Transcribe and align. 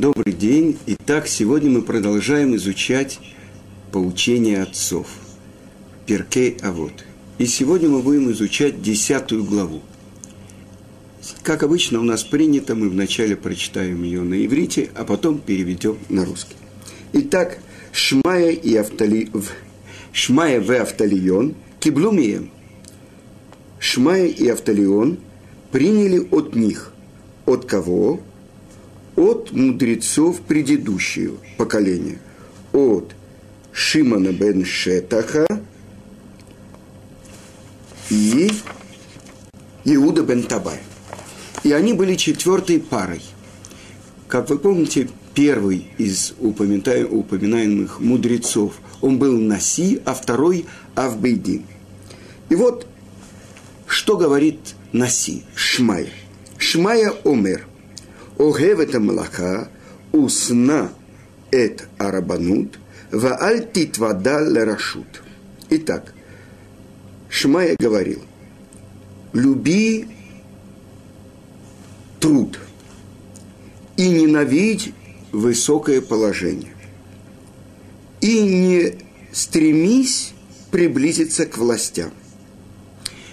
Добрый 0.00 0.32
день. 0.32 0.78
Итак, 0.86 1.28
сегодня 1.28 1.68
мы 1.68 1.82
продолжаем 1.82 2.56
изучать 2.56 3.20
поучение 3.92 4.62
отцов. 4.62 5.08
Перкей 6.06 6.56
Авод. 6.62 7.04
И 7.36 7.44
сегодня 7.44 7.90
мы 7.90 8.00
будем 8.00 8.32
изучать 8.32 8.80
десятую 8.80 9.44
главу. 9.44 9.82
Как 11.42 11.62
обычно 11.62 12.00
у 12.00 12.02
нас 12.02 12.24
принято, 12.24 12.74
мы 12.74 12.88
вначале 12.88 13.36
прочитаем 13.36 14.02
ее 14.02 14.22
на 14.22 14.42
иврите, 14.42 14.88
а 14.94 15.04
потом 15.04 15.38
переведем 15.38 15.98
на 16.08 16.24
русский. 16.24 16.56
Итак, 17.12 17.58
Шмая 17.92 18.52
и 18.52 18.74
Автали... 18.76 19.28
Шмая 20.12 20.62
в 20.62 20.70
Авталион 20.70 21.56
киблумием. 21.78 22.50
Шмая 23.78 24.28
и 24.28 24.48
Авталион 24.48 25.18
приняли 25.70 26.26
от 26.30 26.56
них. 26.56 26.90
От 27.44 27.66
кого? 27.66 28.22
От 29.20 29.52
мудрецов 29.52 30.40
предыдущего 30.40 31.36
поколения. 31.58 32.18
От 32.72 33.12
Шимана 33.70 34.32
бен 34.32 34.64
Шетаха 34.64 35.46
и 38.08 38.50
Иуда 39.84 40.22
бен 40.22 40.44
Табай. 40.44 40.78
И 41.64 41.72
они 41.72 41.92
были 41.92 42.14
четвертой 42.14 42.80
парой. 42.80 43.20
Как 44.26 44.48
вы 44.48 44.58
помните, 44.58 45.10
первый 45.34 45.90
из 45.98 46.32
упоминаемых 46.40 48.00
мудрецов, 48.00 48.72
он 49.02 49.18
был 49.18 49.38
Наси, 49.38 50.00
а 50.06 50.14
второй 50.14 50.64
Авбейдин. 50.94 51.66
И 52.48 52.54
вот, 52.54 52.86
что 53.86 54.16
говорит 54.16 54.76
Наси, 54.92 55.42
Шмай. 55.54 56.08
Шмая 56.56 57.12
Омер. 57.24 57.66
Огев 58.40 58.80
это 58.80 58.98
усна 60.12 60.90
эт 61.50 61.86
арабанут, 61.98 62.78
вааль 63.12 63.70
титвада 63.70 64.40
лерашут. 64.40 65.22
Итак, 65.68 66.14
Шмая 67.28 67.76
говорил, 67.78 68.22
люби 69.34 70.08
труд 72.18 72.58
и 73.98 74.08
ненавидь 74.08 74.94
высокое 75.32 76.00
положение. 76.00 76.74
И 78.22 78.40
не 78.40 78.94
стремись 79.32 80.32
приблизиться 80.70 81.44
к 81.44 81.58
властям. 81.58 82.10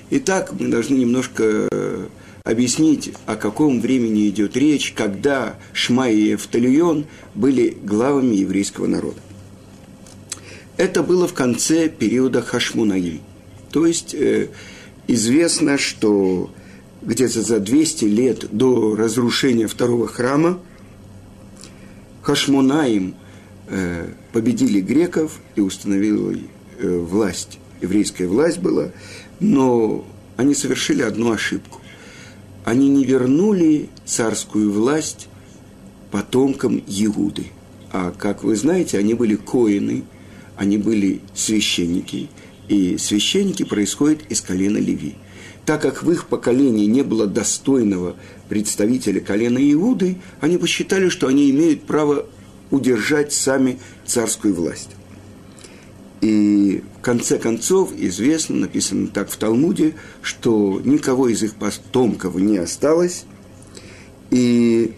Итак, 0.09 0.51
мы 0.59 0.67
должны 0.67 0.95
немножко 0.95 1.67
э, 1.71 2.07
объяснить, 2.47 3.11
о 3.25 3.35
каком 3.35 3.81
времени 3.81 4.29
идет 4.29 4.55
речь, 4.55 4.93
когда 4.93 5.57
Шмай 5.73 6.15
и 6.15 6.35
Эфталион 6.35 7.05
были 7.35 7.77
главами 7.83 8.35
еврейского 8.35 8.87
народа. 8.87 9.19
Это 10.77 11.03
было 11.03 11.27
в 11.27 11.33
конце 11.33 11.89
периода 11.89 12.41
Хашмунаим. 12.41 13.19
То 13.71 13.85
есть 13.85 14.13
э, 14.13 14.47
известно, 15.07 15.77
что 15.77 16.49
где-то 17.01 17.41
за 17.41 17.59
200 17.59 18.05
лет 18.05 18.45
до 18.55 18.95
разрушения 18.95 19.67
второго 19.67 20.07
храма 20.07 20.59
Хашмунаим 22.21 23.15
э, 23.67 24.09
победили 24.31 24.79
греков 24.79 25.41
и 25.57 25.61
установили 25.61 26.47
э, 26.79 26.97
власть. 26.97 27.59
Еврейская 27.81 28.27
власть 28.27 28.59
была, 28.59 28.91
но 29.41 30.07
они 30.37 30.55
совершили 30.55 31.01
одну 31.01 31.33
ошибку. 31.33 31.81
Они 32.67 32.89
не 32.89 33.05
вернули 33.05 33.87
царскую 34.05 34.71
власть 34.71 35.29
потомкам 36.11 36.83
Иуды. 36.85 37.47
А, 37.93 38.11
как 38.11 38.43
вы 38.43 38.57
знаете, 38.57 38.97
они 38.97 39.13
были 39.13 39.35
коины, 39.35 40.03
они 40.57 40.77
были 40.77 41.21
священники, 41.33 42.29
и 42.67 42.97
священники 42.97 43.63
происходят 43.63 44.19
из 44.29 44.41
колена 44.41 44.77
Леви– 44.77 45.15
так 45.67 45.81
как 45.81 46.01
в 46.01 46.09
их 46.09 46.27
поколении 46.27 46.85
не 46.85 47.01
было 47.01 47.27
достойного 47.27 48.15
представителя 48.47 49.19
колена 49.19 49.59
Иуды, 49.73 50.17
они 50.39 50.57
посчитали, 50.57 51.09
что 51.09 51.27
они 51.27 51.51
имеют 51.51 51.83
право 51.83 52.25
удержать 52.71 53.33
сами 53.33 53.77
царскую 54.05 54.53
власть. 54.55 54.91
И 56.21 56.83
в 56.97 57.01
конце 57.01 57.37
концов 57.37 57.91
известно, 57.95 58.55
написано 58.55 59.07
так 59.07 59.29
в 59.29 59.37
Талмуде, 59.37 59.93
что 60.21 60.81
никого 60.83 61.27
из 61.27 61.43
их 61.43 61.53
потомков 61.55 62.35
не 62.35 62.57
осталось, 62.57 63.25
и 64.31 64.95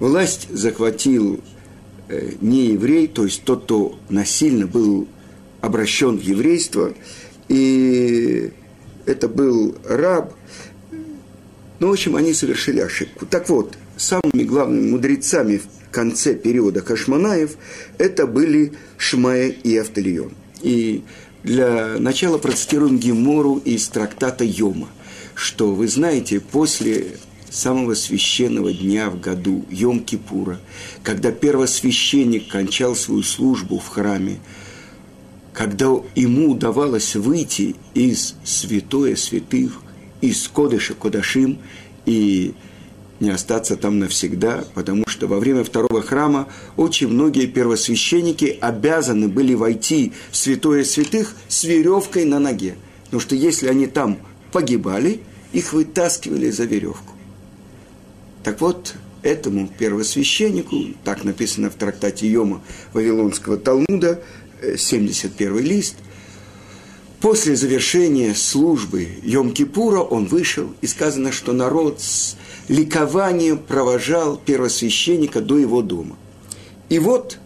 власть 0.00 0.48
захватил 0.50 1.40
э, 2.08 2.32
не 2.40 2.68
еврей, 2.68 3.08
то 3.08 3.24
есть 3.24 3.44
тот, 3.44 3.64
кто 3.64 3.98
насильно 4.08 4.66
был 4.66 5.06
обращен 5.60 6.16
в 6.16 6.22
еврейство, 6.22 6.94
и 7.48 8.52
это 9.04 9.28
был 9.28 9.76
раб. 9.84 10.34
Ну, 11.78 11.88
в 11.88 11.92
общем, 11.92 12.16
они 12.16 12.32
совершили 12.32 12.80
ошибку. 12.80 13.26
Так 13.26 13.48
вот, 13.48 13.76
самыми 13.96 14.44
главными 14.44 14.90
мудрецами 14.90 15.58
в 15.58 15.66
конце 15.90 16.34
периода 16.34 16.80
Кашманаев 16.80 17.56
это 17.98 18.26
были 18.26 18.72
Шмая 18.96 19.48
и 19.48 19.76
Автолион. 19.76 20.32
И 20.62 21.02
для 21.42 21.96
начала 21.98 22.38
процитируем 22.38 22.98
Гемору 22.98 23.56
из 23.64 23.88
трактата 23.88 24.44
Йома, 24.44 24.88
что 25.34 25.72
вы 25.72 25.88
знаете, 25.88 26.40
после 26.40 27.06
самого 27.50 27.94
священного 27.94 28.72
дня 28.72 29.10
в 29.10 29.20
году, 29.20 29.64
Йом-Кипура, 29.70 30.58
когда 31.02 31.32
первосвященник 31.32 32.48
кончал 32.48 32.94
свою 32.94 33.22
службу 33.22 33.78
в 33.78 33.88
храме, 33.88 34.38
когда 35.52 35.86
ему 36.14 36.50
удавалось 36.52 37.16
выйти 37.16 37.74
из 37.94 38.34
святое 38.44 39.16
святых, 39.16 39.82
из 40.20 40.46
Кодыша 40.48 40.94
Кодашим 40.94 41.58
и 42.06 42.54
не 43.20 43.30
остаться 43.30 43.76
там 43.76 43.98
навсегда, 43.98 44.64
потому 44.74 45.04
что 45.08 45.26
во 45.26 45.38
время 45.38 45.64
второго 45.64 46.02
храма 46.02 46.48
очень 46.76 47.08
многие 47.08 47.46
первосвященники 47.46 48.56
обязаны 48.60 49.28
были 49.28 49.54
войти 49.54 50.12
в 50.30 50.36
святое 50.36 50.84
святых 50.84 51.34
с 51.48 51.64
веревкой 51.64 52.24
на 52.24 52.38
ноге. 52.38 52.76
Потому 53.04 53.20
что 53.20 53.34
если 53.34 53.68
они 53.68 53.86
там 53.86 54.18
погибали, 54.52 55.20
их 55.52 55.72
вытаскивали 55.72 56.50
за 56.50 56.64
веревку. 56.64 57.14
Так 58.44 58.60
вот, 58.60 58.94
этому 59.22 59.66
первосвященнику, 59.66 60.76
так 61.04 61.24
написано 61.24 61.70
в 61.70 61.74
трактате 61.74 62.28
Йома 62.28 62.62
Вавилонского 62.92 63.56
Талмуда, 63.56 64.22
71 64.76 65.58
лист, 65.58 65.96
после 67.20 67.56
завершения 67.56 68.34
службы 68.34 69.08
Йом-Кипура 69.22 70.00
он 70.00 70.26
вышел, 70.26 70.72
и 70.80 70.86
сказано, 70.86 71.32
что 71.32 71.52
народ 71.52 72.00
с 72.00 72.36
ликованием 72.68 73.58
провожал 73.58 74.36
первосвященника 74.36 75.40
до 75.40 75.58
его 75.58 75.82
дома. 75.82 76.16
И 76.88 76.98
вот 76.98 77.38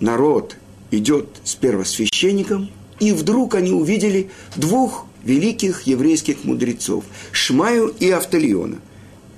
народ 0.00 0.56
идет 0.90 1.28
с 1.44 1.54
первосвященником, 1.54 2.70
и 2.98 3.12
вдруг 3.12 3.54
они 3.54 3.72
увидели 3.72 4.30
двух 4.56 5.06
великих 5.24 5.82
еврейских 5.82 6.44
мудрецов, 6.44 7.04
Шмаю 7.32 7.94
и 7.98 8.10
Автолиона. 8.10 8.78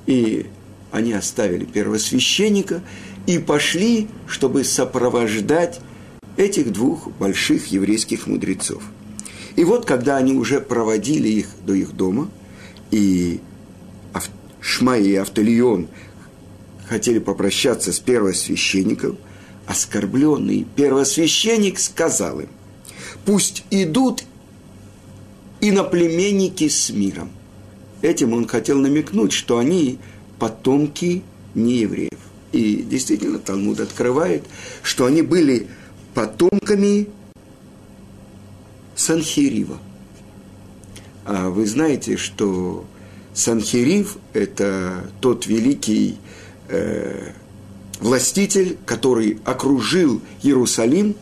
И 0.07 0.47
они 0.91 1.13
оставили 1.13 1.65
первосвященника 1.65 2.83
и 3.27 3.39
пошли, 3.39 4.09
чтобы 4.27 4.65
сопровождать 4.65 5.81
этих 6.37 6.73
двух 6.73 7.11
больших 7.13 7.67
еврейских 7.69 8.27
мудрецов. 8.27 8.83
И 9.57 9.65
вот, 9.65 9.85
когда 9.85 10.17
они 10.17 10.35
уже 10.35 10.61
проводили 10.61 11.29
их 11.29 11.47
до 11.65 11.75
их 11.75 11.93
дома, 11.95 12.31
и 12.91 13.41
Шмай 14.63 15.03
и 15.03 15.17
Автолион 15.17 15.89
хотели 16.89 17.19
попрощаться 17.19 17.93
с 17.93 17.99
первосвященником, 17.99 19.19
оскорбленный 19.67 20.67
первосвященник 20.77 21.79
сказал 21.79 22.41
им, 22.41 22.49
пусть 23.25 23.65
идут 23.71 24.25
иноплеменники 25.61 26.69
с 26.69 26.91
миром. 26.91 27.31
Этим 28.03 28.33
он 28.33 28.47
хотел 28.47 28.79
намекнуть, 28.79 29.33
что 29.33 29.59
они 29.59 29.99
потомки 30.39 31.23
неевреев. 31.55 32.19
И 32.53 32.83
действительно, 32.83 33.39
Талмуд 33.39 33.81
открывает, 33.81 34.45
что 34.83 35.07
они 35.07 35.23
были 35.23 35.69
потомками 36.15 37.09
Санхирива. 38.95 39.79
А 41.25 41.49
вы 41.49 41.67
знаете, 41.67 42.17
что 42.17 42.85
Санхирив– 43.35 44.19
это 44.33 45.05
тот 45.21 45.47
великий 45.47 46.19
э, 46.69 47.31
властитель, 48.01 48.77
который 48.85 49.39
окружил 49.45 50.21
Иерусалим, 50.43 51.15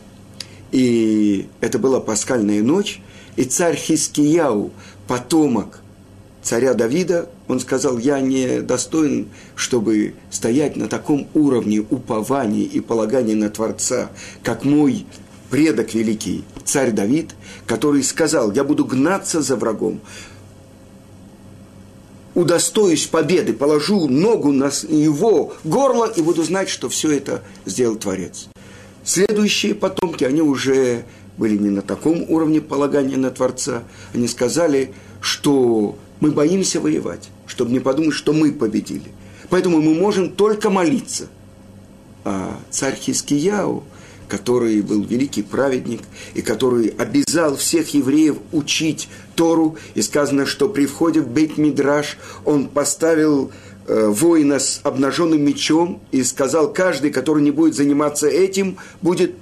и 0.71 1.47
это 1.61 1.79
была 1.79 1.99
пасхальная 1.99 2.61
ночь, 2.61 3.01
и 3.35 3.43
царь 3.43 3.75
Хискияу, 3.75 4.71
потомок 5.07 5.81
царя 6.41 6.73
Давида, 6.73 7.29
он 7.47 7.59
сказал, 7.59 7.97
я 7.97 8.19
не 8.19 8.61
достоин, 8.61 9.29
чтобы 9.55 10.15
стоять 10.29 10.75
на 10.75 10.87
таком 10.87 11.27
уровне 11.33 11.79
упования 11.79 12.63
и 12.63 12.79
полагания 12.79 13.35
на 13.35 13.49
Творца, 13.49 14.09
как 14.43 14.65
мой 14.65 15.05
предок 15.49 15.93
великий, 15.93 16.43
царь 16.63 16.91
Давид, 16.91 17.31
который 17.67 18.03
сказал, 18.03 18.51
я 18.53 18.63
буду 18.63 18.85
гнаться 18.85 19.41
за 19.41 19.55
врагом, 19.55 19.99
удостоюсь 22.33 23.07
победы, 23.07 23.53
положу 23.53 24.07
ногу 24.07 24.51
на 24.51 24.71
его 24.89 25.53
горло 25.63 26.05
и 26.05 26.21
буду 26.21 26.43
знать, 26.43 26.69
что 26.69 26.89
все 26.89 27.11
это 27.11 27.43
сделал 27.65 27.95
Творец. 27.95 28.47
Следующие 29.03 29.73
потомки, 29.73 30.23
они 30.23 30.41
уже 30.41 31.05
были 31.37 31.57
не 31.57 31.69
на 31.69 31.81
таком 31.81 32.23
уровне 32.29 32.61
полагания 32.61 33.17
на 33.17 33.31
Творца. 33.31 33.83
Они 34.13 34.27
сказали, 34.27 34.93
что 35.21 35.97
мы 36.19 36.31
боимся 36.31 36.79
воевать, 36.79 37.29
чтобы 37.47 37.71
не 37.71 37.79
подумать, 37.79 38.13
что 38.13 38.33
мы 38.33 38.51
победили. 38.51 39.11
Поэтому 39.49 39.81
мы 39.81 39.93
можем 39.93 40.29
только 40.29 40.69
молиться. 40.69 41.27
А 42.23 42.59
царь 42.69 42.95
Хискияу, 42.95 43.83
который 44.31 44.81
был 44.81 45.03
великий 45.03 45.43
праведник 45.43 45.99
и 46.35 46.41
который 46.41 46.87
обязал 46.87 47.57
всех 47.57 47.93
евреев 47.93 48.37
учить 48.53 49.09
Тору, 49.35 49.77
и 49.93 50.01
сказано, 50.01 50.45
что 50.45 50.69
при 50.69 50.85
входе 50.85 51.19
в 51.19 51.27
Бейт-Мидраш 51.27 52.17
он 52.45 52.69
поставил 52.69 53.51
э, 53.87 54.07
воина 54.07 54.59
с 54.59 54.79
обнаженным 54.83 55.43
мечом 55.43 56.01
и 56.13 56.23
сказал, 56.23 56.71
каждый, 56.71 57.11
который 57.11 57.43
не 57.43 57.51
будет 57.51 57.75
заниматься 57.75 58.29
этим, 58.29 58.77
будет 59.01 59.35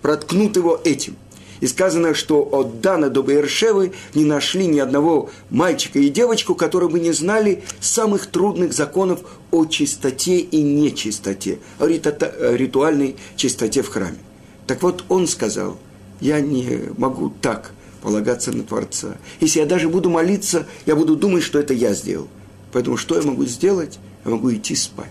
проткнут 0.00 0.56
его 0.56 0.80
этим– 0.82 1.16
и 1.60 1.66
сказано, 1.66 2.14
что 2.14 2.40
от 2.40 2.80
Дана 2.80 3.10
до 3.10 3.22
Баершевы 3.22 3.92
не 4.14 4.24
нашли 4.24 4.66
ни 4.66 4.78
одного 4.78 5.30
мальчика 5.50 5.98
и 5.98 6.08
девочку, 6.08 6.54
которые 6.54 6.88
бы 6.88 7.00
не 7.00 7.12
знали 7.12 7.62
самых 7.80 8.26
трудных 8.26 8.72
законов 8.72 9.20
о 9.50 9.66
чистоте 9.66 10.38
и 10.38 10.62
нечистоте, 10.62 11.58
о 11.78 11.86
ритуальной 11.86 13.16
чистоте 13.36 13.82
в 13.82 13.88
храме. 13.88 14.18
Так 14.66 14.82
вот, 14.82 15.04
он 15.08 15.26
сказал, 15.26 15.78
я 16.20 16.40
не 16.40 16.90
могу 16.96 17.32
так 17.42 17.72
полагаться 18.02 18.52
на 18.52 18.62
Творца. 18.62 19.16
Если 19.40 19.60
я 19.60 19.66
даже 19.66 19.88
буду 19.88 20.08
молиться, 20.08 20.66
я 20.86 20.96
буду 20.96 21.16
думать, 21.16 21.42
что 21.42 21.58
это 21.58 21.74
я 21.74 21.92
сделал. 21.92 22.28
Поэтому 22.72 22.96
что 22.96 23.16
я 23.16 23.22
могу 23.22 23.44
сделать? 23.44 23.98
Я 24.24 24.30
могу 24.30 24.52
идти 24.54 24.74
спать. 24.74 25.10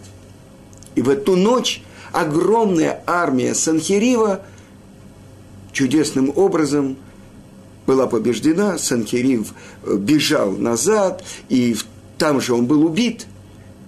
И 0.96 1.02
в 1.02 1.10
эту 1.10 1.36
ночь 1.36 1.84
огромная 2.12 3.04
армия 3.06 3.54
Санхирива– 3.54 4.42
чудесным 5.80 6.34
образом 6.36 6.98
была 7.88 8.06
побеждена, 8.06 8.78
Санхерив 8.78 9.54
э, 9.84 9.96
бежал 9.96 10.52
назад, 10.52 11.24
и 11.48 11.74
там 12.18 12.42
же 12.42 12.54
он 12.54 12.66
был 12.66 12.86
убит. 12.86 13.28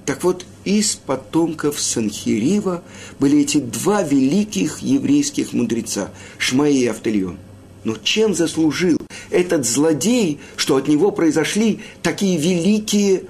Так 0.06 0.24
вот, 0.24 0.46
из 0.64 0.96
потомков 0.96 1.82
Санхерива 1.82 2.82
были 3.20 3.42
эти 3.42 3.58
два 3.58 4.04
великих 4.04 4.80
еврейских 4.80 5.52
мудреца, 5.52 6.12
Шмаи 6.38 6.78
и 6.78 6.88
Автельон. 6.88 7.38
Но 7.84 7.98
чем 8.02 8.36
заслужил 8.36 8.98
этот 9.30 9.66
злодей, 9.66 10.40
что 10.56 10.78
от 10.78 10.88
него 10.88 11.12
произошли 11.12 11.82
такие 12.02 12.38
великие 12.38 13.24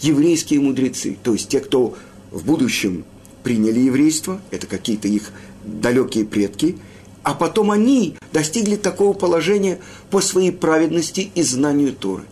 еврейские 0.00 0.58
мудрецы? 0.58 1.16
То 1.22 1.34
есть 1.34 1.50
те, 1.50 1.60
кто 1.60 1.96
в 2.32 2.44
будущем 2.44 3.04
приняли 3.44 3.78
еврейство, 3.78 4.40
это 4.50 4.66
какие-то 4.66 5.06
их 5.06 5.30
далекие 5.64 6.24
предки– 6.24 6.78
а 7.28 7.34
потом 7.34 7.70
они 7.70 8.14
достигли 8.32 8.76
такого 8.76 9.12
положения 9.12 9.80
по 10.08 10.22
своей 10.22 10.50
праведности 10.50 11.30
и 11.34 11.42
знанию 11.42 11.92
Торы. 11.92 12.22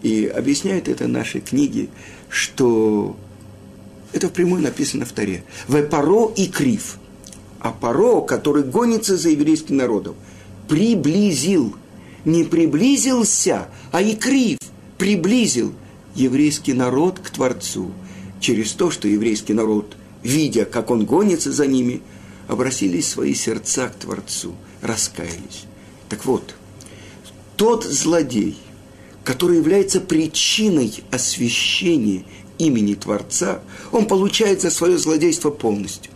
И 0.00 0.26
объясняют 0.26 0.86
это 0.86 1.08
наши 1.08 1.40
книги, 1.40 1.90
что 2.28 3.16
это 4.12 4.28
впрямую 4.28 4.62
написано 4.62 5.06
в 5.06 5.10
Торе. 5.10 5.42
Вепаро 5.66 6.32
и 6.36 6.46
Крив. 6.46 6.98
А 7.58 7.72
Паро, 7.72 8.20
который 8.20 8.62
гонится 8.62 9.16
за 9.16 9.30
еврейским 9.30 9.78
народом, 9.78 10.14
приблизил, 10.68 11.74
не 12.24 12.44
приблизился, 12.44 13.66
а 13.90 14.02
и 14.02 14.14
Крив 14.14 14.60
приблизил 14.98 15.74
еврейский 16.14 16.74
народ 16.74 17.18
к 17.18 17.28
Творцу 17.30 17.90
через 18.38 18.70
то, 18.70 18.92
что 18.92 19.08
еврейский 19.08 19.54
народ, 19.54 19.96
видя, 20.22 20.64
как 20.64 20.92
он 20.92 21.06
гонится 21.06 21.50
за 21.50 21.66
ними, 21.66 22.02
обратились 22.52 23.08
свои 23.08 23.34
сердца 23.34 23.88
к 23.88 23.96
Творцу, 23.96 24.54
раскаялись. 24.80 25.64
Так 26.08 26.24
вот, 26.24 26.54
тот 27.56 27.84
злодей, 27.84 28.58
который 29.24 29.58
является 29.58 30.00
причиной 30.00 31.02
освящения 31.10 32.24
имени 32.58 32.94
Творца, 32.94 33.60
он 33.90 34.06
получает 34.06 34.60
за 34.60 34.70
свое 34.70 34.98
злодейство 34.98 35.50
полностью. 35.50 36.12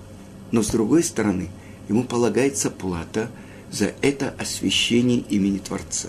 Но 0.52 0.62
с 0.62 0.68
другой 0.68 1.02
стороны, 1.02 1.48
ему 1.88 2.04
полагается 2.04 2.70
плата 2.70 3.30
за 3.72 3.92
это 4.02 4.34
освящение 4.38 5.18
имени 5.28 5.58
Творца. 5.58 6.08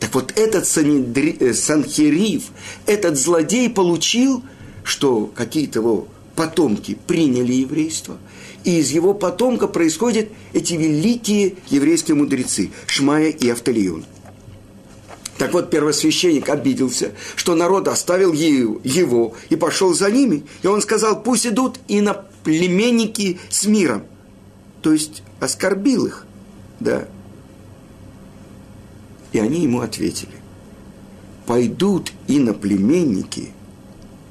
Так 0.00 0.14
вот, 0.14 0.32
этот 0.36 0.66
санедри, 0.66 1.36
э, 1.38 1.54
Санхерив, 1.54 2.44
этот 2.86 3.16
злодей 3.18 3.70
получил, 3.70 4.42
что 4.82 5.26
какие-то 5.26 5.78
его 5.80 6.08
потомки 6.34 6.96
приняли 7.06 7.54
еврейство, 7.54 8.18
и 8.66 8.80
из 8.80 8.90
его 8.90 9.14
потомка 9.14 9.68
происходят 9.68 10.28
эти 10.52 10.74
великие 10.74 11.54
еврейские 11.68 12.16
мудрецы 12.16 12.72
Шмая 12.88 13.30
и 13.30 13.48
Автолион. 13.48 14.04
Так 15.38 15.52
вот, 15.52 15.70
первосвященник 15.70 16.48
обиделся, 16.48 17.12
что 17.36 17.54
народ 17.54 17.86
оставил 17.86 18.32
его 18.32 19.34
и 19.50 19.56
пошел 19.56 19.94
за 19.94 20.10
ними. 20.10 20.44
И 20.62 20.66
он 20.66 20.82
сказал, 20.82 21.22
пусть 21.22 21.46
идут 21.46 21.78
и 21.86 22.00
на 22.00 22.14
племенники 22.42 23.38
с 23.50 23.66
миром. 23.66 24.02
То 24.82 24.92
есть 24.92 25.22
оскорбил 25.38 26.06
их. 26.06 26.26
Да. 26.80 27.06
И 29.30 29.38
они 29.38 29.60
ему 29.60 29.80
ответили, 29.80 30.34
пойдут 31.46 32.12
и 32.26 32.40
на 32.40 32.52
племенники, 32.52 33.50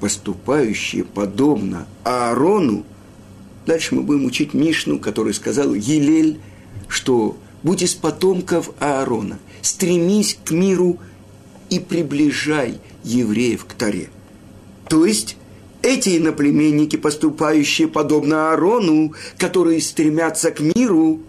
поступающие 0.02 1.06
подобно 1.06 1.88
Аарону, 2.04 2.84
Дальше 3.66 3.96
мы 3.96 4.04
будем 4.04 4.26
учить 4.26 4.54
Мишну, 4.54 5.00
который 5.00 5.34
сказал 5.34 5.74
Елель, 5.74 6.40
что 6.88 7.38
будь 7.64 7.82
из 7.82 7.96
потомков 7.96 8.70
Аарона, 8.80 9.40
стремись 9.62 10.38
к 10.46 10.52
миру 10.52 11.00
и 11.72 11.80
приближай 11.80 12.80
евреев 13.04 13.66
к 13.66 13.74
Таре. 13.74 14.10
То 14.88 15.04
есть 15.04 15.36
эти 15.82 16.18
иноплеменники, 16.18 16.96
поступающие 16.96 17.88
подобно 17.88 18.52
Аарону, 18.52 19.14
которые 19.38 19.82
стремятся 19.82 20.52
к 20.52 20.60
миру, 20.60 21.22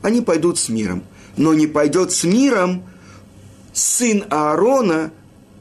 они 0.00 0.22
пойдут 0.22 0.58
с 0.58 0.70
миром. 0.70 1.02
Но 1.36 1.52
не 1.52 1.66
пойдет 1.66 2.12
с 2.12 2.24
миром 2.24 2.82
сын 3.74 4.24
Аарона, 4.30 5.12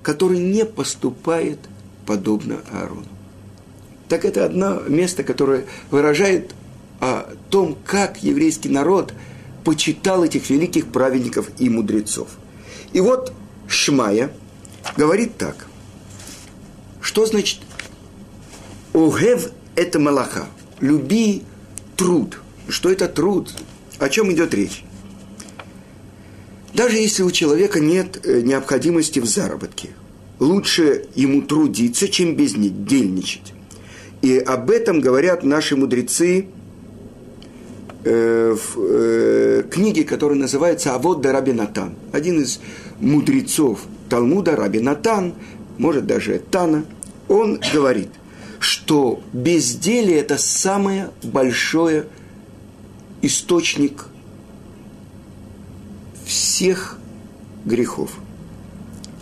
который 0.04 0.40
не 0.40 0.64
поступает 0.64 1.60
подобно 2.06 2.62
Аарону 2.72 3.17
так 4.10 4.26
это 4.26 4.46
одно 4.46 4.82
место, 4.88 5.24
которое 5.24 5.66
выражает 5.92 6.54
о 7.00 7.34
том, 7.50 7.78
как 7.86 8.24
еврейский 8.24 8.70
народ 8.70 9.14
почитал 9.64 10.24
этих 10.24 10.50
великих 10.50 10.88
праведников 10.88 11.50
и 11.60 11.70
мудрецов. 11.70 12.30
И 12.94 13.02
вот 13.02 13.34
Шмая 13.68 14.32
говорит 14.96 15.38
так. 15.38 15.68
Что 17.02 17.26
значит 17.26 17.60
«Огев– 18.94 19.50
это 19.76 20.00
малаха»– 20.00 20.48
«люби 20.80 21.44
труд». 21.96 22.40
Что 22.70 22.90
это 22.90 23.08
труд? 23.08 23.54
О 24.00 24.10
чем 24.10 24.32
идет 24.34 24.54
речь? 24.54 24.84
Даже 26.74 26.98
если 26.98 27.24
у 27.24 27.32
человека 27.32 27.80
нет 27.80 28.26
э, 28.26 28.42
необходимости 28.42 29.20
в 29.20 29.26
заработке, 29.26 29.90
лучше 30.40 31.08
ему 31.16 31.42
трудиться, 31.42 32.08
чем 32.08 32.36
бездельничать. 32.36 33.54
И 34.22 34.38
об 34.38 34.70
этом 34.72 35.00
говорят 35.00 35.44
наши 35.44 35.76
мудрецы 35.76 36.48
э, 38.04 38.56
в 38.56 38.80
э, 38.80 39.64
книге, 39.70 40.04
которая 40.04 40.38
называется 40.38 40.96
«Авод 40.96 41.22
да 41.22 41.32
Раби 41.32 41.54
Натан». 41.54 41.96
Один 42.12 42.42
из 42.42 42.60
мудрецов 43.00 43.82
Талмуда, 44.10 44.56
Раби 44.56 44.80
Натан, 44.80 45.34
может 45.78 46.08
даже 46.08 46.40
Тана, 46.40 46.86
он 47.28 47.60
говорит, 47.74 48.10
что 48.60 49.22
безделие– 49.34 50.18
это 50.20 50.38
самый 50.38 51.04
большой 51.24 52.06
источник 53.22 54.06
всех 56.26 56.98
грехов. 57.66 58.12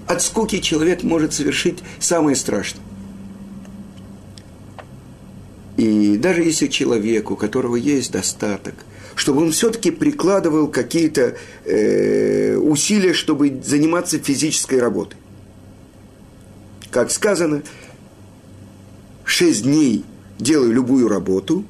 От 0.07 0.21
скуки 0.21 0.59
человек 0.59 1.03
может 1.03 1.33
совершить 1.33 1.79
самое 1.99 2.35
страшное. 2.35 2.84
И 5.77 6.17
даже 6.17 6.43
если 6.43 6.67
человек, 6.67 7.31
у 7.31 7.35
которого 7.35 7.75
есть 7.75 8.11
достаток, 8.11 8.75
чтобы 9.15 9.41
он 9.43 9.51
все-таки 9.51 9.91
прикладывал 9.91 10.67
какие-то 10.67 11.35
э, 11.65 12.55
усилия, 12.57 13.13
чтобы 13.13 13.61
заниматься 13.63 14.19
физической 14.19 14.79
работой. 14.79 15.17
как 16.91 17.11
сказано, 17.11 17.61
шесть 19.25 19.63
дней 19.63 20.05
делаю 20.39 20.71
любую 20.71 21.09
работу, 21.09 21.65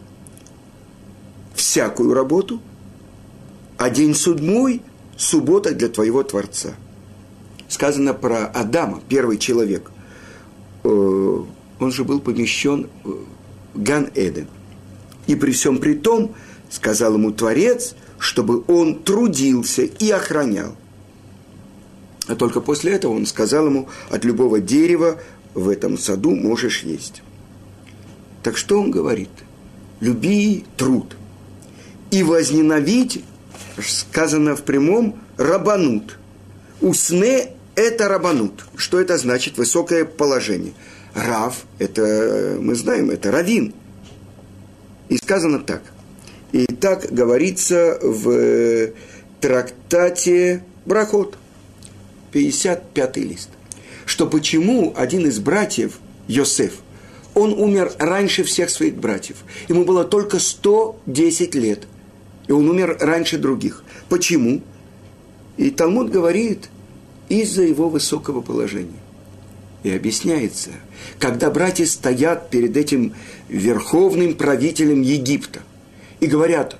всякую 1.55 2.13
работу, 2.13 2.61
а 3.77 3.89
день 3.89 4.13
седьмой– 4.13 4.81
суббота 5.17 5.73
для 5.73 5.89
твоего 5.89 6.23
Творца. 6.23 6.75
Сказано 7.67 8.13
про 8.13 8.45
Адама, 8.45 9.01
первый 9.07 9.37
человек. 9.37 9.91
Э, 10.83 11.43
он 11.79 11.91
же 11.91 12.03
был 12.03 12.19
помещен 12.19 12.89
в 13.03 13.25
Ган-Эден. 13.75 14.47
И 15.27 15.35
при 15.35 15.51
всем 15.51 15.79
при 15.79 15.93
том, 15.95 16.35
сказал 16.69 17.13
ему 17.13 17.31
Творец, 17.31 17.95
чтобы 18.19 18.63
он 18.67 19.03
трудился 19.03 19.83
и 19.83 20.09
охранял. 20.09 20.75
А 22.27 22.35
только 22.35 22.61
после 22.61 22.93
этого 22.93 23.13
он 23.13 23.25
сказал 23.25 23.67
ему, 23.67 23.89
от 24.09 24.25
любого 24.25 24.59
дерева 24.59 25.19
в 25.53 25.69
этом 25.69 25.97
саду 25.97 26.31
можешь 26.31 26.83
есть. 26.83 27.21
Так 28.43 28.57
что 28.57 28.79
он 28.79 28.91
говорит? 28.91 29.29
Люби 29.99 30.65
труд. 30.77 31.15
И 32.11 32.23
возненавидь, 32.23 33.23
сказано 33.79 34.55
в 34.55 34.63
прямом, 34.63 35.19
рабанут. 35.37 36.17
Усне– 36.81 37.51
это 37.75 38.07
рабанут. 38.07 38.65
Что 38.75 38.99
это 38.99 39.17
значит? 39.17 39.57
Высокое 39.57 40.05
положение. 40.05 40.73
Рав– 41.15 41.65
это, 41.79 42.57
мы 42.59 42.75
знаем, 42.75 43.09
это 43.09 43.31
равин. 43.31 43.73
И 45.09 45.17
сказано 45.17 45.59
так. 45.59 45.81
И 46.51 46.67
так 46.67 47.11
говорится 47.11 47.97
в 48.01 48.91
трактате 49.39 50.63
Брахот– 50.85 51.37
55 52.35 53.15
лист, 53.15 53.49
что 54.05 54.27
почему 54.27 54.93
один 54.97 55.25
из 55.25 55.39
братьев, 55.39 55.99
Йосеф, 56.27 56.73
он 57.33 57.53
умер 57.53 57.93
раньше 57.97 58.43
всех 58.43 58.69
своих 58.69 58.97
братьев. 58.97 59.37
Ему 59.69 59.85
было 59.85 60.03
только 60.03 60.39
110 60.39 61.55
лет. 61.55 61.87
И 62.47 62.51
он 62.51 62.69
умер 62.69 62.97
раньше 62.99 63.37
других. 63.37 63.85
Почему? 64.09 64.61
И 65.55 65.69
Талмуд 65.69 66.11
говорит, 66.11 66.69
из-за 67.29 67.63
его 67.63 67.87
высокого 67.87 68.41
положения. 68.41 68.99
И 69.83 69.89
объясняется, 69.89 70.71
когда 71.19 71.49
братья 71.49 71.85
стоят 71.85 72.49
перед 72.49 72.75
этим 72.77 73.13
верховным 73.49 74.35
правителем 74.35 75.01
Египта 75.01 75.61
и 76.19 76.27
говорят, 76.27 76.77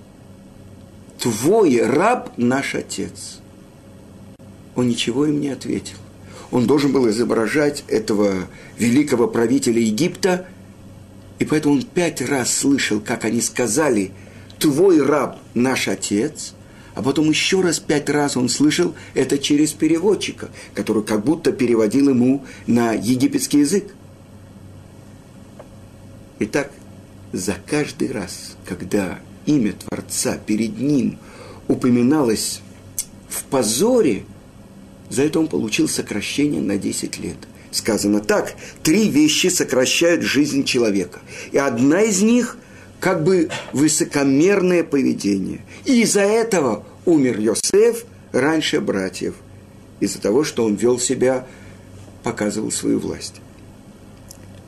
твой 1.19 1.81
раб 1.81 2.31
наш 2.37 2.75
отец– 2.75 3.39
он 4.75 4.89
ничего 4.89 5.25
им 5.25 5.39
не 5.39 5.49
ответил. 5.49 5.95
Он 6.51 6.67
должен 6.67 6.91
был 6.91 7.09
изображать 7.09 7.83
этого 7.87 8.47
великого 8.77 9.27
правителя 9.27 9.79
Египта, 9.81 10.45
и 11.39 11.45
поэтому 11.45 11.75
он 11.75 11.83
пять 11.83 12.21
раз 12.21 12.53
слышал, 12.53 12.99
как 12.99 13.25
они 13.25 13.41
сказали, 13.41 14.11
«Твой 14.59 15.01
раб– 15.01 15.39
наш 15.53 15.87
отец», 15.87 16.53
а 16.93 17.01
потом 17.01 17.29
еще 17.29 17.59
раз 17.59 17.79
пять 17.79 18.09
раз 18.09 18.37
он 18.37 18.47
слышал 18.47 18.95
это 19.15 19.37
через 19.37 19.73
переводчика, 19.73 20.49
который 20.73 21.03
как 21.03 21.25
будто 21.25 21.51
переводил 21.51 22.09
ему 22.09 22.45
на 22.67 22.93
египетский 22.93 23.59
язык. 23.59 23.93
Итак, 26.39 26.71
за 27.31 27.55
каждый 27.65 28.11
раз, 28.11 28.55
когда 28.65 29.19
имя 29.45 29.73
Творца 29.73 30.37
перед 30.37 30.77
ним 30.77 31.17
упоминалось 31.67 32.61
в 33.27 33.43
позоре– 33.45 34.23
за 35.09 35.23
это 35.23 35.39
он 35.39 35.47
получил 35.47 35.87
сокращение 35.87 36.61
на 36.61 36.77
10 36.77 37.19
лет. 37.19 37.37
Сказано 37.71 38.21
так, 38.21 38.55
три 38.83 39.09
вещи 39.09 39.47
сокращают 39.47 40.21
жизнь 40.21 40.63
человека. 40.63 41.19
И 41.51 41.57
одна 41.57 42.01
из 42.01 42.21
них 42.21 42.57
как 42.99 43.23
бы 43.23 43.49
высокомерное 43.73 44.83
поведение. 44.83 45.61
И 45.83 46.01
из-за 46.01 46.21
этого 46.21 46.85
умер 47.05 47.39
Йосеф 47.39 48.05
раньше 48.31 48.79
братьев. 48.79 49.35
Из-за 49.99 50.19
того, 50.19 50.43
что 50.43 50.63
он 50.63 50.75
вел 50.75 50.99
себя, 50.99 51.45
показывал 52.23 52.71
свою 52.71 52.99
власть. 52.99 53.35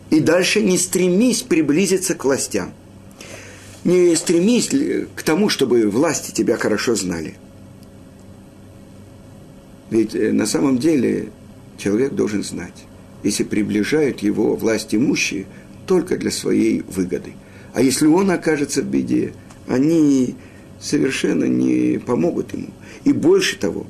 И 0.10 0.20
дальше 0.20 0.62
не 0.62 0.78
стремись 0.78 1.42
приблизиться 1.42 2.16
к 2.16 2.24
властям. 2.24 2.74
Не 3.84 4.16
стремись 4.16 4.70
к 5.16 5.24
тому, 5.24 5.50
чтобы 5.50 5.88
власти 5.90 6.32
тебя 6.32 6.58
хорошо 6.58 6.96
знали– 6.96 7.36
ведь 9.90 10.16
э, 10.16 10.32
на 10.32 10.46
самом 10.46 10.78
деле 10.78 11.30
человек 11.78 12.14
должен 12.14 12.44
знать, 12.44 12.86
если 13.24 13.44
приближают 13.44 14.20
его 14.20 14.56
власть 14.56 14.94
имущие 14.94 15.46
только 15.86 16.18
для 16.18 16.32
своей 16.32 16.82
выгоды. 16.82 17.34
А 17.74 17.82
если 17.82 18.08
он 18.08 18.32
окажется 18.32 18.82
в 18.82 18.86
беде, 18.86 19.34
они 19.68 20.36
совершенно 20.82 21.46
не 21.46 22.00
помогут 22.00 22.54
ему. 22.54 22.70
И 23.04 23.14
больше 23.14 23.58
того, 23.58 23.86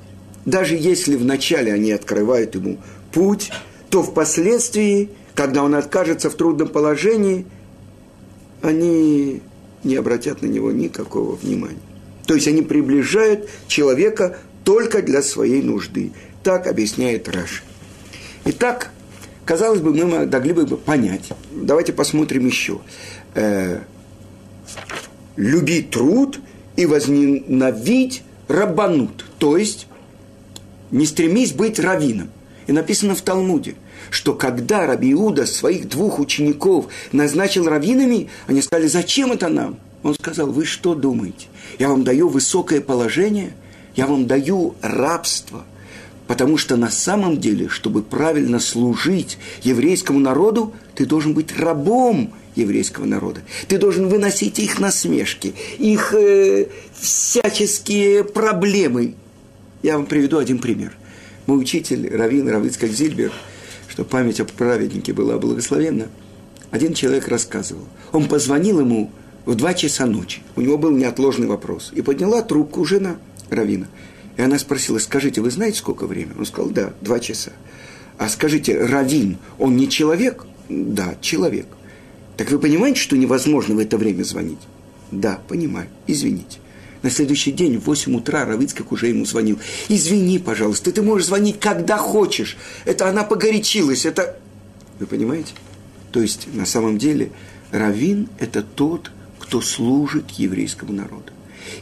даже 0.45 0.75
если 0.75 1.15
вначале 1.15 1.73
они 1.73 1.91
открывают 1.91 2.55
ему 2.55 2.77
путь, 3.11 3.49
то 3.89 4.03
впоследствии, 4.03 5.09
когда 5.37 5.63
он 5.63 5.75
окажется 5.75 6.31
в 6.31 6.35
трудном 6.35 6.67
положении, 6.67 7.45
они 8.63 9.43
не 9.83 9.95
обратят 9.95 10.41
на 10.41 10.47
него 10.47 10.71
никакого 10.71 11.35
внимания. 11.35 11.77
То 12.25 12.33
есть 12.33 12.47
они 12.47 12.63
приближают 12.63 13.47
человека 13.67 14.39
только 14.63 15.03
для 15.03 15.21
своей 15.21 15.61
нужды. 15.61 16.11
Так 16.41 16.65
объясняет 16.65 17.29
Раши. 17.29 17.61
Итак, 18.45 18.89
казалось 19.45 19.79
бы, 19.79 19.93
мы 19.93 20.25
могли 20.25 20.53
бы 20.53 20.65
понять. 20.75 21.29
Давайте 21.51 21.93
посмотрим 21.93 22.47
еще. 22.47 22.79
Э, 23.35 23.81
люби 25.35 25.83
труд 25.83 26.39
и 26.75 26.87
возненавидь 26.87 28.23
рабанут. 28.47 29.23
То 29.37 29.55
есть, 29.55 29.85
не 30.89 31.05
стремись 31.05 31.53
быть 31.53 31.79
раввином. 31.79 32.31
И 32.65 32.71
написано 32.71 33.13
в 33.13 33.21
Талмуде, 33.21 33.75
что 34.09 34.33
когда 34.33 34.85
Раби 34.85 35.11
Иуда 35.13 35.45
своих 35.45 35.89
двух 35.89 36.19
учеников 36.19 36.87
назначил 37.11 37.67
раввинами, 37.67 38.29
они 38.47 38.61
сказали, 38.61 38.87
зачем 38.87 39.31
это 39.31 39.47
нам? 39.49 39.77
Он 40.03 40.13
сказал, 40.15 40.47
вы 40.51 40.65
что 40.65 40.95
думаете? 40.95 41.47
Я 41.79 41.89
вам 41.89 42.03
даю 42.03 42.29
высокое 42.29 42.81
положение– 42.81 43.53
я 43.97 44.05
вам 44.05 44.27
даю 44.27 44.75
рабство, 44.81 45.65
потому 46.27 46.57
что 46.57 46.77
на 46.77 46.89
самом 46.89 47.39
деле, 47.39 47.67
чтобы 47.67 48.03
правильно 48.03 48.59
служить 48.59 49.39
еврейскому 49.63 50.19
народу, 50.19 50.73
ты 50.93 51.05
должен 51.07 51.33
быть 51.33 51.57
рабом 51.57 52.31
еврейского 52.55 53.05
народа. 53.05 53.41
Ты 53.67 53.79
должен 53.79 54.07
выносить 54.07 54.59
их 54.59 54.79
насмешки, 54.79 55.55
их 55.79 56.13
э, 56.13 56.67
всяческие 56.99 58.23
проблемы. 58.23 59.15
Я 59.81 59.97
вам 59.97 60.05
приведу 60.05 60.37
один 60.37 60.59
пример. 60.59 60.95
Мой 61.47 61.59
учитель 61.59 62.07
Равин 62.15 62.47
Равицкак 62.49 62.91
Зильбер, 62.91 63.31
что 63.97 64.05
память 64.05 64.39
о 64.39 64.45
праведнике 64.45 65.11
была 65.11 65.39
благословенна, 65.39 66.09
один 66.69 66.93
человек 66.93 67.27
рассказывал. 67.29 67.81
Он 68.11 68.27
позвонил 68.27 68.79
ему 68.79 69.09
в 69.45 69.55
два 69.55 69.73
часа 69.73 70.05
ночи. 70.05 70.43
У 70.55 70.61
него 70.61 70.77
был 70.77 70.91
неотложный 70.91 71.47
вопрос. 71.47 71.91
И 71.95 72.03
подняла 72.03 72.43
трубку 72.43 72.85
жена– 72.85 73.15
Равина. 73.49 73.87
И 74.37 74.41
она 74.43 74.59
спросила, 74.59 74.99
скажите, 74.99 75.41
вы 75.41 75.49
знаете, 75.49 75.79
сколько 75.79 76.05
времени? 76.05 76.35
Он 76.37 76.45
сказал, 76.45 76.69
да, 76.69 76.93
два 77.01 77.19
часа. 77.19 77.53
А 78.19 78.29
скажите, 78.29 78.79
Равин, 78.79 79.39
он 79.57 79.75
не 79.75 79.89
человек? 79.89 80.45
Да, 80.69 81.15
человек. 81.19 81.65
Так 82.37 82.51
вы 82.51 82.59
понимаете, 82.59 82.99
что 82.99 83.17
невозможно 83.17 83.73
в 83.73 83.79
это 83.79 83.97
время 83.97 84.21
звонить? 84.21 84.61
Да, 85.09 85.41
понимаю. 85.47 85.87
Извините. 86.05 86.59
На 87.03 87.09
следующий 87.09 87.51
день 87.51 87.77
в 87.77 87.85
8 87.85 88.15
утра 88.15 88.45
Равицкак 88.45 88.91
уже 88.91 89.07
ему 89.07 89.25
звонил. 89.25 89.59
Извини, 89.89 90.39
пожалуйста, 90.39 90.91
ты 90.91 91.01
можешь 91.01 91.27
звонить 91.27 91.59
когда 91.59 91.97
хочешь. 91.97 92.57
Это 92.85 93.07
она 93.09 93.23
погорячилась, 93.23 94.05
это... 94.05 94.39
Вы 94.99 95.05
понимаете? 95.05 95.53
То 96.11 96.21
есть, 96.21 96.47
на 96.53 96.65
самом 96.65 96.97
деле, 96.97 97.31
Равин– 97.71 98.29
это 98.39 98.63
тот, 98.63 99.11
кто 99.39 99.61
служит 99.61 100.31
еврейскому 100.31 100.93
народу. 100.93 101.31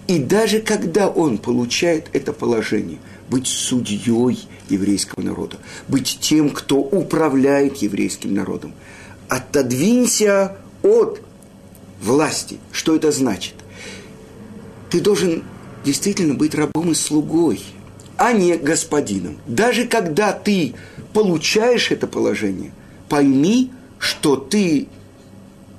И 0.08 0.20
даже 0.20 0.60
когда 0.60 1.08
он 1.08 1.38
получает 1.38 2.10
это 2.14 2.34
положение, 2.34 2.98
быть 3.30 3.48
судьей 3.48 4.48
еврейского 4.70 5.22
народа, 5.22 5.58
быть 5.88 6.18
тем, 6.22 6.50
кто 6.50 6.78
управляет 6.78 7.78
еврейским 7.78 8.34
народом, 8.34 8.74
отодвинься 9.30 10.58
от 10.84 11.22
власти. 12.02 12.58
Что 12.72 12.96
это 12.96 13.12
значит? 13.12 13.55
Ты 14.96 15.02
должен 15.02 15.44
действительно 15.84 16.36
быть 16.36 16.56
рабом 16.56 16.92
и 16.92 16.96
слугой, 16.96 17.60
а 18.16 18.32
не 18.32 18.56
господином. 18.56 19.40
Даже 19.46 19.88
когда 19.88 20.32
ты 20.32 20.74
получаешь 21.12 21.92
это 21.92 22.08
положение, 22.08 22.72
пойми, 23.10 23.74
что 24.00 24.38
ты 24.38 24.88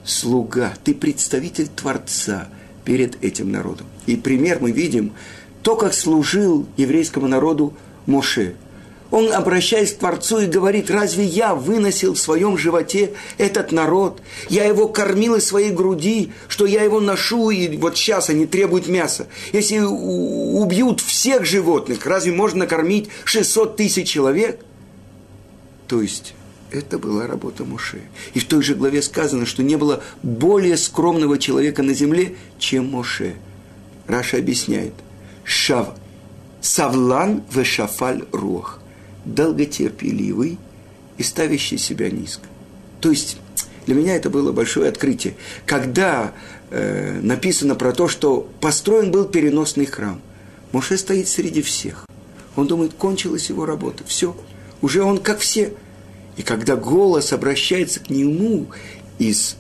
слуга, 0.04 0.75
ты 0.85 0.92
представитель 0.92 1.68
Творца 1.68 2.49
перед 2.85 3.25
этим 3.25 3.50
народом. 3.50 3.87
И 4.04 4.16
пример 4.16 4.58
мы 4.61 4.70
видим, 4.70 5.14
то, 5.62 5.76
как 5.76 5.94
служил 5.94 6.66
еврейскому 6.76 7.26
народу 7.26 7.73
Моше. 8.04 8.54
Он, 9.10 9.32
обращаясь 9.32 9.92
к 9.92 9.98
Творцу, 9.98 10.40
и 10.40 10.46
говорит, 10.46 10.90
разве 10.90 11.25
я 11.25 11.54
выносил 11.54 12.14
в 12.14 12.18
своем 12.18 12.58
животе 12.58 13.12
этот 13.38 13.70
народ? 13.70 14.20
Я 14.48 14.64
его 14.64 14.88
кормил 14.88 15.36
из 15.36 15.46
своей 15.46 15.70
груди, 15.70 16.32
что 16.48 16.66
я 16.66 16.82
его 16.82 17.00
ношу, 17.00 17.50
и 17.50 17.76
вот 17.76 17.96
сейчас 17.96 18.30
они 18.30 18.46
требуют 18.46 18.88
мяса. 18.88 19.28
Если 19.52 19.78
убьют 19.78 21.00
всех 21.00 21.44
животных, 21.44 22.04
разве 22.04 22.32
можно 22.32 22.60
накормить 22.60 23.08
600 23.25 23.76
тысяч 23.76 24.08
человек? 24.08 24.60
То 25.86 26.02
есть, 26.02 26.34
это 26.72 26.98
была 26.98 27.28
работа 27.28 27.64
Муше. 27.64 28.02
И 28.34 28.40
в 28.40 28.46
той 28.46 28.62
же 28.62 28.75
главе 28.75 29.02
сказано, 29.02 29.46
что 29.46 29.62
не 29.62 29.76
было 29.76 30.02
более 30.25 30.76
скромного 30.76 31.38
человека 31.38 31.84
на 31.84 31.94
земле, 31.94 32.34
чем 32.58 32.90
Моше. 32.90 33.36
Раша 34.08 34.38
объясняет. 34.38 34.94
Шав, 35.44 35.90
савлан 36.60 37.44
вешафаль 37.52 38.25
рух 38.32 38.80
долготерпеливый 39.26 40.59
и 41.18 41.23
ставящий 41.23 41.78
себя 41.78 42.11
низко. 42.11 42.47
То 43.00 43.11
есть 43.11 43.37
для 43.87 43.95
меня 43.95 44.16
это 44.16 44.30
было 44.30 44.52
большое 44.52 44.88
открытие. 44.88 45.35
Когда 45.64 46.33
э, 46.71 47.21
написано 47.21 47.75
про 47.75 47.92
то, 47.92 48.09
что 48.09 48.49
построен 48.61 49.11
был 49.11 49.26
переносный 49.26 49.87
храм, 49.87 50.21
Моше 50.73 50.99
стоит 50.99 51.28
среди 51.28 51.62
всех. 51.62 52.06
Он 52.56 52.66
думает, 52.66 52.95
кончилась 52.95 53.49
его 53.49 53.66
работа, 53.66 54.02
все, 54.06 54.37
уже 54.83 55.02
он 55.02 55.18
как 55.18 55.38
все. 55.38 55.73
И 56.37 56.42
когда 56.42 56.76
голос 56.76 57.33
обращается 57.33 58.00
к 58.00 58.11
нему 58.11 58.66
из 59.18 59.56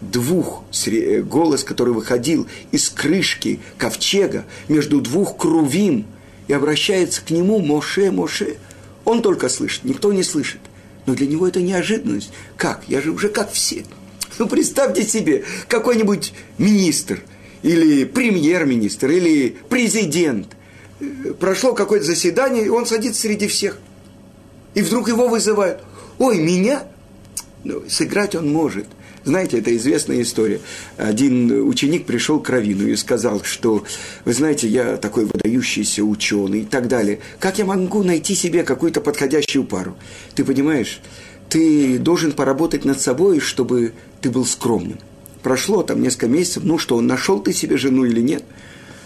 двух, 0.00 0.62
э, 0.86 1.22
голос, 1.22 1.64
который 1.64 1.94
выходил 1.94 2.46
из 2.70 2.88
крышки 2.90 3.60
ковчега 3.78 4.44
между 4.68 5.00
двух 5.00 5.36
крувим, 5.36 6.06
и 6.48 6.52
обращается 6.52 7.24
к 7.24 7.30
нему 7.30 7.60
Моше, 7.60 8.10
Моше. 8.10 8.56
Он 9.04 9.22
только 9.22 9.48
слышит, 9.48 9.84
никто 9.84 10.12
не 10.12 10.22
слышит. 10.22 10.60
Но 11.06 11.14
для 11.14 11.26
него 11.26 11.46
это 11.46 11.60
неожиданность. 11.60 12.30
Как? 12.56 12.82
Я 12.88 13.00
же 13.00 13.10
уже 13.10 13.28
как 13.28 13.52
все. 13.52 13.84
Ну, 14.36 14.48
представьте 14.48 15.04
себе, 15.04 15.44
какой-нибудь 15.68 16.34
министр, 16.58 17.22
или 17.62 18.02
премьер-министр, 18.02 19.10
или 19.12 19.56
президент. 19.68 20.48
Прошло 21.38 21.72
какое-то 21.72 22.04
заседание, 22.04 22.66
и 22.66 22.68
он 22.68 22.84
садится 22.84 23.20
среди 23.20 23.46
всех. 23.46 23.78
И 24.74 24.82
вдруг 24.82 25.06
его 25.06 25.28
вызывают. 25.28 25.84
Ой, 26.18 26.38
меня? 26.38 26.82
Ну, 27.62 27.84
сыграть 27.88 28.34
он 28.34 28.52
может– 28.52 28.86
знаете, 29.24 29.58
это 29.58 29.74
известная 29.76 30.22
история. 30.22 30.60
Один 30.96 31.66
ученик 31.66 32.06
пришел 32.06 32.40
к 32.40 32.50
Равину 32.50 32.86
и 32.88 32.96
сказал, 32.96 33.42
что, 33.42 33.84
вы 34.24 34.32
знаете, 34.32 34.68
я 34.68 34.96
такой 34.96 35.24
выдающийся 35.24 36.04
ученый 36.04 36.60
и 36.60 36.64
так 36.64 36.88
далее. 36.88 37.20
Как 37.38 37.58
я 37.58 37.64
могу 37.64 38.02
найти 38.02 38.34
себе 38.34 38.62
какую-то 38.62 39.00
подходящую 39.00 39.64
пару? 39.64 39.96
Ты 40.34 40.44
понимаешь, 40.44 41.00
ты 41.48 41.98
должен 41.98 42.32
поработать 42.32 42.84
над 42.84 43.00
собой, 43.00 43.40
чтобы 43.40 43.92
ты 44.20 44.30
был 44.30 44.44
скромным. 44.44 44.98
Прошло 45.42 45.82
там 45.82 46.02
несколько 46.02 46.26
месяцев, 46.26 46.62
ну 46.64 46.78
что, 46.78 47.00
нашел 47.00 47.40
ты 47.40 47.52
себе 47.52 47.76
жену 47.76 48.04
или 48.04 48.20
нет? 48.20 48.44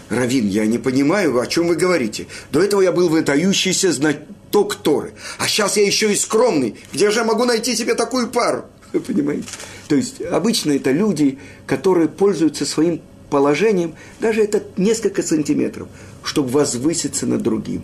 Равин, 0.09 0.47
я 0.47 0.65
не 0.65 0.79
понимаю, 0.79 1.39
о 1.39 1.47
чем 1.47 1.67
вы 1.67 1.75
говорите. 1.75 2.27
До 2.51 2.61
этого 2.61 2.81
я 2.81 2.91
был 2.91 3.09
выдающийся 3.09 3.91
знаток 3.91 4.75
Торы. 4.75 5.13
А 5.37 5.47
сейчас 5.47 5.77
я 5.77 5.85
еще 5.85 6.11
и 6.11 6.15
скромный. 6.15 6.75
Где 6.91 7.11
же 7.11 7.19
я 7.19 7.25
могу 7.25 7.45
найти 7.45 7.75
себе 7.75 7.93
такую 7.93 8.29
пару? 8.29 8.65
Вы 8.93 8.99
понимаете? 8.99 9.47
То 9.87 9.95
есть 9.95 10.21
обычно 10.21 10.71
это 10.71 10.91
люди, 10.91 11.37
которые 11.65 12.07
пользуются 12.07 12.65
своим 12.65 13.01
положением, 13.29 13.95
даже 14.19 14.41
это 14.41 14.63
несколько 14.77 15.21
сантиметров, 15.21 15.87
чтобы 16.23 16.49
возвыситься 16.49 17.25
над 17.27 17.41
другим. 17.41 17.83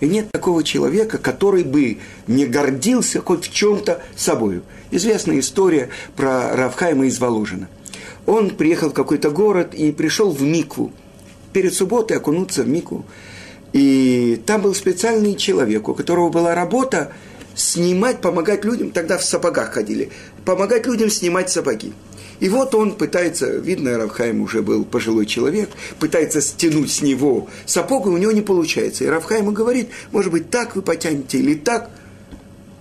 И 0.00 0.06
нет 0.06 0.30
такого 0.32 0.62
человека, 0.62 1.18
который 1.18 1.64
бы 1.64 1.98
не 2.26 2.46
гордился 2.46 3.20
хоть 3.20 3.46
в 3.48 3.52
чем-то 3.52 4.02
собою. 4.16 4.62
Известная 4.90 5.38
история 5.38 5.88
про 6.16 6.54
Равхайма 6.56 7.06
из 7.06 7.18
Воложина. 7.18 7.68
Он 8.26 8.50
приехал 8.50 8.90
в 8.90 8.94
какой-то 8.94 9.30
город 9.30 9.74
и 9.74 9.92
пришел 9.92 10.30
в 10.30 10.42
Микву. 10.42 10.92
Перед 11.52 11.74
субботой 11.74 12.16
окунуться 12.16 12.64
в 12.64 12.68
Микву. 12.68 13.04
И 13.72 14.40
там 14.46 14.62
был 14.62 14.74
специальный 14.74 15.34
человек, 15.36 15.88
у 15.88 15.94
которого 15.94 16.28
была 16.28 16.54
работа 16.54 17.12
снимать, 17.54 18.20
помогать 18.20 18.64
людям, 18.64 18.90
тогда 18.90 19.18
в 19.18 19.24
сапогах 19.24 19.72
ходили, 19.72 20.10
помогать 20.44 20.86
людям 20.86 21.10
снимать 21.10 21.50
сапоги. 21.50 21.92
И 22.40 22.48
вот 22.48 22.74
он 22.74 22.96
пытается, 22.96 23.46
видно, 23.46 23.96
Равхайм 23.96 24.40
уже 24.40 24.62
был 24.62 24.84
пожилой 24.84 25.26
человек, 25.26 25.70
пытается 26.00 26.40
стянуть 26.40 26.92
с 26.92 27.00
него 27.00 27.48
сапог, 27.64 28.06
и 28.06 28.10
у 28.10 28.16
него 28.16 28.32
не 28.32 28.42
получается. 28.42 29.04
И 29.04 29.06
Равхайм 29.06 29.52
говорит, 29.54 29.90
может 30.10 30.32
быть, 30.32 30.50
так 30.50 30.74
вы 30.76 30.82
потянете 30.82 31.38
или 31.38 31.54
так. 31.54 31.90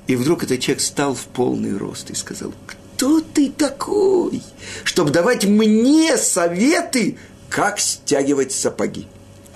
И 0.08 0.16
вдруг 0.16 0.44
этот 0.44 0.60
человек 0.60 0.82
стал 0.82 1.16
в 1.16 1.26
полный 1.26 1.78
рост 1.78 2.10
и 2.10 2.16
сказал, 2.16 2.52
кто 2.68 3.22
ты 3.22 3.50
такой, 3.50 4.42
чтобы 4.84 5.12
давать 5.12 5.46
мне 5.46 6.18
советы, 6.18 7.18
как 7.50 7.80
стягивать 7.80 8.52
сапоги? 8.52 9.08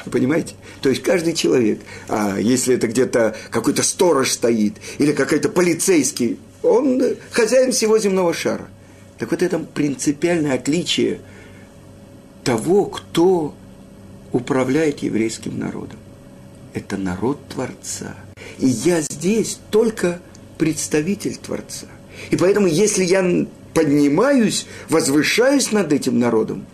Понимаете? 0.08 0.56
То 0.82 0.89
есть 0.89 1.04
каждый 1.04 1.34
человек, 1.34 1.82
а 2.08 2.38
если 2.39 2.76
это 2.76 2.88
где-то 2.88 3.36
какой-то 3.50 3.84
сторож 3.84 4.32
стоит, 4.32 4.76
или 4.98 5.12
какой-то 5.12 5.50
полицейский, 5.50 6.39
он 6.63 7.02
хозяин 7.32 7.72
всего 7.72 7.98
земного 8.00 8.34
шара. 8.34 8.67
Так 9.17 9.32
вот 9.32 9.41
это 9.41 9.60
принципиальное 9.60 10.56
отличие 10.56 11.20
того, 12.43 12.86
кто 12.86 13.54
управляет 14.32 15.00
еврейским 15.00 15.58
народом. 15.58 16.00
Это 16.74 16.98
народ 16.98 17.39
Творца. 17.50 18.15
И 18.60 18.67
я 18.67 19.02
здесь 19.02 19.60
только 19.72 20.22
представитель 20.58 21.36
Творца. 21.38 21.88
И 22.30 22.36
поэтому, 22.36 22.67
если 22.67 23.04
я 23.04 23.48
поднимаюсь, 23.74 24.65
возвышаюсь 24.89 25.72
над 25.72 25.93
этим 25.93 26.20
народом, 26.20 26.65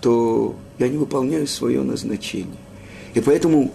то 0.00 0.56
я 0.78 0.88
не 0.88 0.96
выполняю 0.96 1.46
свое 1.46 1.82
назначение. 1.82 2.56
И 3.14 3.20
поэтому 3.20 3.72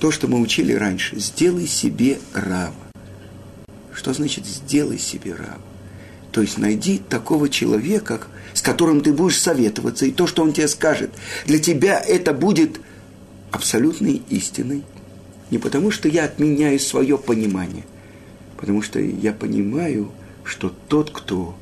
то, 0.00 0.10
что 0.10 0.28
мы 0.28 0.40
учили 0.40 0.72
раньше, 0.72 1.18
сделай 1.18 1.66
себе 1.66 2.18
рава. 2.32 2.74
Что 3.92 4.12
значит 4.12 4.46
сделай 4.46 4.98
себе 4.98 5.34
рава? 5.34 5.60
То 6.32 6.40
есть 6.42 6.58
найди 6.58 6.98
такого 6.98 7.48
человека, 7.48 8.22
с 8.54 8.62
которым 8.62 9.00
ты 9.00 9.12
будешь 9.12 9.38
советоваться, 9.38 10.06
и 10.06 10.12
то, 10.12 10.26
что 10.26 10.42
он 10.42 10.52
тебе 10.52 10.68
скажет, 10.68 11.10
для 11.44 11.58
тебя 11.58 12.00
это 12.00 12.32
будет 12.32 12.80
абсолютной 13.50 14.22
истиной. 14.30 14.84
Не 15.50 15.58
потому, 15.58 15.90
что 15.90 16.08
я 16.08 16.24
отменяю 16.24 16.78
свое 16.78 17.18
понимание, 17.18 17.84
потому 18.56 18.82
что 18.82 19.00
я 19.00 19.32
понимаю, 19.32 20.12
что 20.44 20.72
тот, 20.88 21.10
кто 21.10 21.56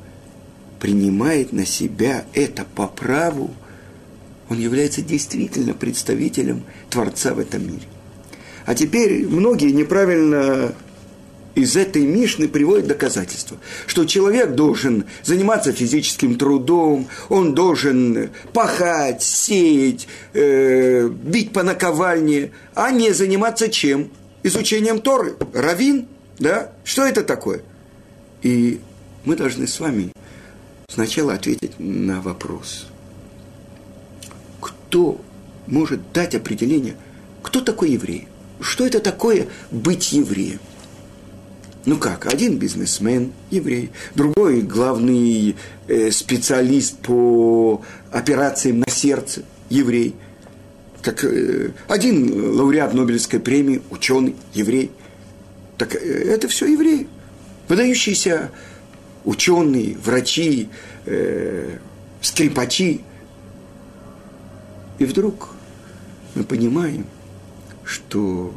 принимает 0.79 1.51
на 1.51 1.65
себя 1.65 2.25
это 2.33 2.65
по 2.75 2.87
праву, 2.87 3.51
он 4.49 4.59
является 4.59 5.01
действительно 5.01 5.73
представителем 5.73 6.63
Творца 6.89 7.33
в 7.33 7.39
этом 7.39 7.65
мире. 7.65 7.83
А 8.65 8.75
теперь 8.75 9.27
многие 9.27 9.71
неправильно 9.71 10.73
из 11.55 11.75
этой 11.75 12.03
Мишны 12.03 12.47
приводят 12.47 12.87
доказательства, 12.87 13.57
что 13.85 14.05
человек 14.05 14.51
должен 14.51 15.05
заниматься 15.23 15.71
физическим 15.71 16.35
трудом, 16.35 17.07
он 17.27 17.53
должен 17.53 18.29
пахать, 18.53 19.23
сеять, 19.23 20.07
э, 20.33 21.07
бить 21.07 21.51
по 21.51 21.63
наковальне, 21.63 22.51
а 22.75 22.91
не 22.91 23.11
заниматься 23.11 23.69
чем? 23.69 24.11
Изучением 24.43 25.01
Торы. 25.01 25.35
Равин, 25.53 26.07
да? 26.37 26.71
Что 26.83 27.05
это 27.05 27.23
такое? 27.23 27.61
И 28.41 28.79
мы 29.25 29.35
должны 29.35 29.67
с 29.67 29.79
вами 29.79 30.13
сначала 30.87 31.33
ответить 31.33 31.73
на 31.77 32.21
вопрос– 32.21 32.87
кто 34.89 35.21
может 35.67 36.11
дать 36.13 36.33
определение, 36.33 36.95
кто 37.43 37.61
такой 37.61 37.91
еврей? 37.91 38.27
Что 38.59 38.87
это 38.87 38.99
такое 38.99 39.47
быть 39.69 40.11
евреем? 40.11 40.59
Ну 41.85 41.97
как, 41.97 42.25
один 42.25 42.57
бизнесмен, 42.57 43.31
еврей, 43.51 43.91
другой 44.15 44.61
главный 44.61 45.55
э, 45.87 46.09
специалист 46.11 46.97
по 46.97 47.83
операциям 48.11 48.79
на 48.79 48.89
сердце, 48.89 49.43
еврей. 49.69 50.15
Как, 51.03 51.23
э, 51.23 51.71
один 51.87 52.55
лауреат 52.57 52.93
Нобелевской 52.95 53.39
премии, 53.39 53.81
ученый, 53.91 54.35
еврей. 54.55 54.91
Так 55.77 55.95
э, 55.95 55.99
это 55.99 56.47
все 56.47 56.65
евреи. 56.65 57.07
Выдающиеся 57.67 58.49
ученые, 59.23 59.95
врачи, 60.03 60.69
э, 61.05 61.77
скрипачи, 62.21 63.01
и 64.99 65.05
вдруг 65.05 65.49
мы 66.35 66.43
понимаем, 66.43 67.05
что 67.83 68.53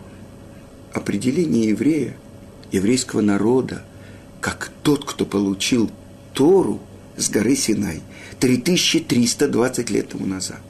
определение 0.92 1.68
еврея, 1.68 2.16
еврейского 2.70 3.20
народа, 3.20 3.84
как 4.40 4.70
тот, 4.82 5.04
кто 5.04 5.24
получил 5.24 5.90
Тору 6.34 6.80
с 7.16 7.30
горы 7.30 7.56
Синай 7.56 8.02
3320 8.40 9.90
лет 9.90 10.08
тому 10.08 10.26
назад. 10.26 10.60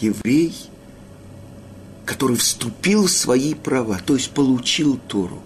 Еврей, 0.00 0.54
который 2.06 2.36
вступил 2.36 3.06
в 3.06 3.10
свои 3.10 3.54
права, 3.54 4.00
то 4.04 4.14
есть 4.14 4.30
получил 4.30 4.98
Тору. 5.08 5.42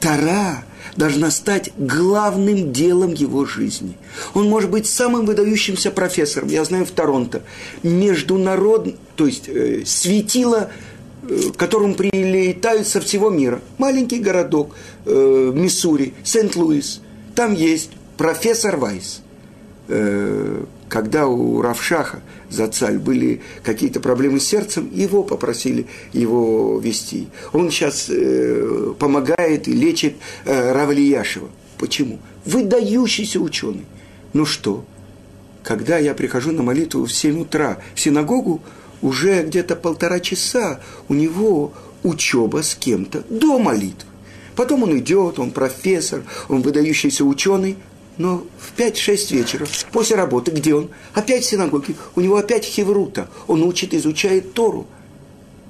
Тара 0.00 0.64
должна 0.96 1.30
стать 1.30 1.70
главным 1.76 2.72
делом 2.72 3.12
его 3.12 3.44
жизни. 3.44 3.96
Он 4.34 4.48
может 4.48 4.70
быть 4.70 4.86
самым 4.86 5.26
выдающимся 5.26 5.90
профессором, 5.90 6.48
я 6.48 6.64
знаю, 6.64 6.84
в 6.86 6.90
Торонто. 6.90 7.42
Международный, 7.82 8.96
то 9.16 9.26
есть 9.26 9.48
э, 9.48 9.82
светило, 9.86 10.70
э, 11.22 11.50
к 11.52 11.56
которому 11.56 11.94
прилетают 11.94 12.88
со 12.88 13.00
всего 13.00 13.30
мира. 13.30 13.60
Маленький 13.78 14.18
городок, 14.18 14.74
э, 15.04 15.52
Миссури, 15.54 16.14
Сент-Луис. 16.24 17.00
Там 17.34 17.54
есть 17.54 17.90
профессор 18.16 18.76
Вайс. 18.76 19.22
Э, 19.88 20.64
когда 20.90 21.28
у 21.28 21.62
Равшаха 21.62 22.20
за 22.50 22.66
царь 22.66 22.98
были 22.98 23.40
какие-то 23.62 24.00
проблемы 24.00 24.40
с 24.40 24.46
сердцем, 24.46 24.90
его 24.92 25.22
попросили 25.22 25.86
его 26.12 26.80
вести. 26.80 27.28
Он 27.52 27.70
сейчас 27.70 28.08
э, 28.10 28.92
помогает 28.98 29.68
и 29.68 29.72
лечит 29.72 30.16
э, 30.44 30.72
Равлияшева. 30.72 31.48
Почему? 31.78 32.18
Выдающийся 32.44 33.38
ученый. 33.38 33.86
Ну 34.32 34.44
что, 34.44 34.84
когда 35.62 35.96
я 35.96 36.12
прихожу 36.12 36.50
на 36.50 36.64
молитву 36.64 37.04
в 37.04 37.12
7 37.12 37.42
утра 37.42 37.78
в 37.94 38.00
синагогу, 38.00 38.60
уже 39.00 39.44
где-то 39.44 39.76
полтора 39.76 40.18
часа 40.18 40.80
у 41.08 41.14
него 41.14 41.72
учеба 42.02 42.64
с 42.64 42.74
кем-то 42.74 43.22
до 43.30 43.60
молитвы. 43.60 44.08
Потом 44.56 44.82
он 44.82 44.98
идет, 44.98 45.38
он 45.38 45.52
профессор, 45.52 46.24
он 46.48 46.62
выдающийся 46.62 47.24
ученый– 47.24 47.76
но 48.20 48.44
в 48.58 48.78
5-6 48.78 49.34
вечера, 49.34 49.66
после 49.92 50.14
работы, 50.14 50.50
где 50.50 50.74
он? 50.74 50.90
Опять 51.14 51.42
в 51.42 51.48
синагоге. 51.48 51.94
У 52.14 52.20
него 52.20 52.36
опять 52.36 52.66
хеврута. 52.66 53.30
Он 53.46 53.62
учит, 53.62 53.94
изучает 53.94 54.52
Тору. 54.52 54.86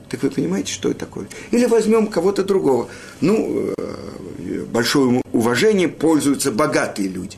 Так 0.09 0.25
вы 0.25 0.31
понимаете, 0.31 0.73
что 0.73 0.91
это 0.91 0.99
такое? 0.99 1.29
Или 1.53 1.67
возьмем 1.67 2.09
кого-то 2.09 2.43
другого. 2.43 2.89
Ну, 3.21 3.73
э, 3.79 4.65
большое 4.65 5.23
уважение 5.33 5.87
пользуются 5.87 6.51
богатые 6.51 7.07
люди. 7.07 7.37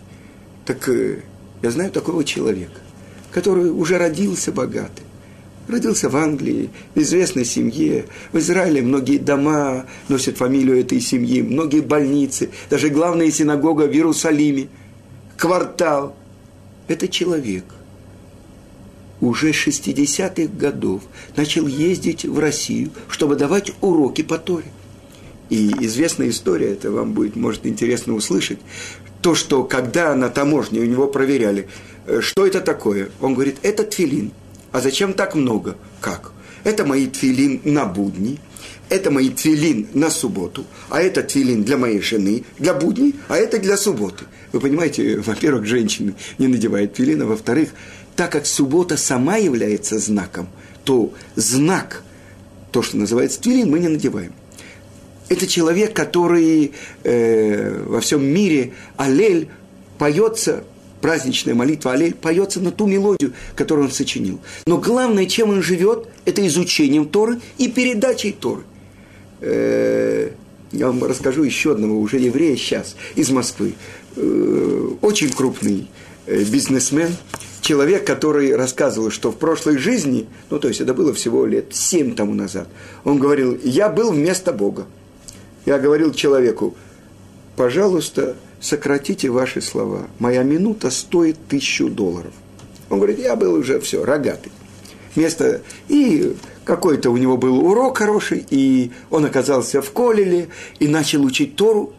Так 0.65 0.89
э, 0.89 1.19
я 1.61 1.71
знаю 1.71 1.91
такого 1.91 2.25
человека, 2.25 2.81
который 3.33 3.71
уже 3.71 3.99
родился 3.99 4.51
богатый. 4.51 5.05
Родился 5.69 6.09
в 6.09 6.17
Англии, 6.17 6.71
в 6.95 7.01
известной 7.01 7.45
семье. 7.45 8.07
В 8.33 8.39
Израиле 8.39 8.81
многие 8.81 9.19
дома 9.19 9.85
носят 10.09 10.39
фамилию 10.39 10.81
этой 10.81 11.01
семьи, 11.01 11.43
многие 11.43 11.83
больницы, 11.83 12.49
даже 12.71 12.89
главная 12.89 13.31
синагога 13.31 13.83
в 13.83 13.93
Иерусалиме– 13.93 14.69
квартал. 15.43 16.15
Это 16.87 17.09
человек 17.09 17.65
уже 19.21 19.51
60-х 19.51 20.53
годов 20.57 21.03
начал 21.35 21.67
ездить 21.67 22.25
в 22.25 22.39
Россию, 22.39 22.93
чтобы 23.09 23.35
давать 23.35 23.73
уроки 23.81 24.23
по 24.23 24.39
Торе. 24.39 24.67
И 25.51 25.73
известная 25.81 26.29
история, 26.29 26.75
это 26.75 26.93
вам 26.93 27.13
будет, 27.13 27.35
может, 27.35 27.67
интересно 27.67 28.15
услышать, 28.15 28.61
то, 29.21 29.35
что 29.35 29.65
когда 29.65 30.15
на 30.15 30.31
таможне 30.31 30.79
у 30.79 30.85
него 30.85 31.09
проверяли, 31.09 31.69
э, 32.07 32.21
что 32.21 32.47
это 32.47 32.61
такое, 32.61 33.11
он 33.21 33.35
говорит, 33.35 33.57
это 33.63 33.83
тфилин. 33.83 34.31
А 34.71 34.81
зачем 34.81 35.13
так 35.13 35.35
много? 35.35 35.77
Как? 36.01 36.31
Это 36.63 36.87
мои 36.87 37.09
тфилин 37.09 37.63
на 37.65 37.85
будни– 37.85 38.39
это 38.89 39.11
мои 39.11 39.31
твилин 39.31 39.89
на 39.95 40.11
субботу, 40.11 40.65
а 40.89 41.01
это 41.01 41.23
твилин 41.23 41.65
для 41.65 41.77
моей 41.77 42.01
жены, 42.01 42.45
для 42.59 42.75
будней, 42.75 43.15
а 43.29 43.37
это 43.37 43.59
для 43.59 43.77
субботы. 43.77 44.25
Вы 44.53 44.61
понимаете, 44.61 45.17
во-первых, 45.27 45.67
женщины 45.67 46.15
не 46.39 46.49
надевают 46.49 46.95
твилин, 46.95 47.23
а 47.23 47.27
во-вторых, 47.27 47.71
так 48.17 48.33
как 48.33 48.47
суббота 48.47 48.97
сама 48.97 49.37
является 49.37 49.99
знаком, 49.99 50.49
то 50.85 51.13
знак, 51.37 52.03
то, 52.71 52.83
что 52.83 52.97
называется 52.97 53.41
твилин, 53.41 53.71
мы 53.71 53.79
не 53.79 53.89
надеваем. 53.89 54.33
Это 55.29 55.47
человек, 55.47 55.95
который 55.95 56.73
э, 57.05 57.85
во 57.87 58.01
всем 58.01 58.23
мире 58.23 58.75
Алель 58.99 59.49
поется, 59.97 60.65
праздничная 61.01 61.55
молитва 61.55 61.93
Алель 61.93 62.13
поется 62.13 62.61
на 62.61 62.71
ту 62.71 62.87
мелодию, 62.87 63.33
которую 63.57 63.87
он 63.87 63.93
сочинил. 63.93 64.41
Но 64.67 64.77
главное, 64.77 65.25
чем 65.25 65.49
он 65.49 65.63
живет, 65.63 66.09
это 66.27 66.47
изучением 66.47 67.09
Торы 67.09 67.41
и 67.57 67.69
передачей 67.69 68.33
Торы. 68.33 68.63
Э, 69.43 70.31
я 70.71 70.87
вам 70.87 71.05
расскажу 71.05 71.43
еще 71.43 71.73
одного 71.73 72.01
уже 72.01 72.19
еврея 72.19 72.57
сейчас 72.57 72.97
из 73.17 73.31
Москвы. 73.31 73.75
Э, 74.17 74.89
очень 75.01 75.31
крупный 75.31 75.89
э, 76.27 76.45
бизнесмен, 76.45 77.11
человек, 77.61 78.07
который 78.07 78.55
рассказывал, 78.55 79.11
что 79.11 79.33
в 79.33 79.37
прошлой 79.37 79.79
жизни, 79.79 80.29
ну 80.49 80.59
то 80.59 80.69
есть 80.69 80.81
это 80.81 80.95
было 80.95 81.13
всего 81.13 81.45
лет 81.45 81.75
семь 81.75 82.15
тому 82.15 82.35
назад, 82.35 82.69
он 83.05 83.19
говорил, 83.19 83.59
я 83.63 83.89
был 83.89 84.13
вместо 84.13 84.53
Бога. 84.53 84.87
Я 85.67 85.79
говорил 85.79 86.13
человеку, 86.13 86.75
пожалуйста, 87.57 88.37
сократите 88.61 89.29
ваши 89.29 89.61
слова. 89.61 90.09
Моя 90.19 90.43
минута 90.43 90.91
стоит 90.91 91.37
тысячу 91.49 91.89
долларов. 91.89 92.33
Он 92.91 92.99
говорит, 92.99 93.19
я 93.19 93.37
был 93.37 93.55
уже 93.55 93.81
все, 93.81 94.05
рогатый. 94.05 94.53
Вместо... 95.15 95.63
И 95.89 96.35
какой-то 96.65 97.11
у 97.11 97.17
него 97.17 97.37
был 97.37 97.65
урок 97.65 97.99
хороший, 97.99 98.45
и 98.51 98.91
он 99.11 99.25
оказался 99.25 99.83
в 99.83 99.91
Колеле 99.93 100.49
и 100.79 100.89
начал 100.89 101.25
учить 101.25 101.57
Тору. 101.57 101.93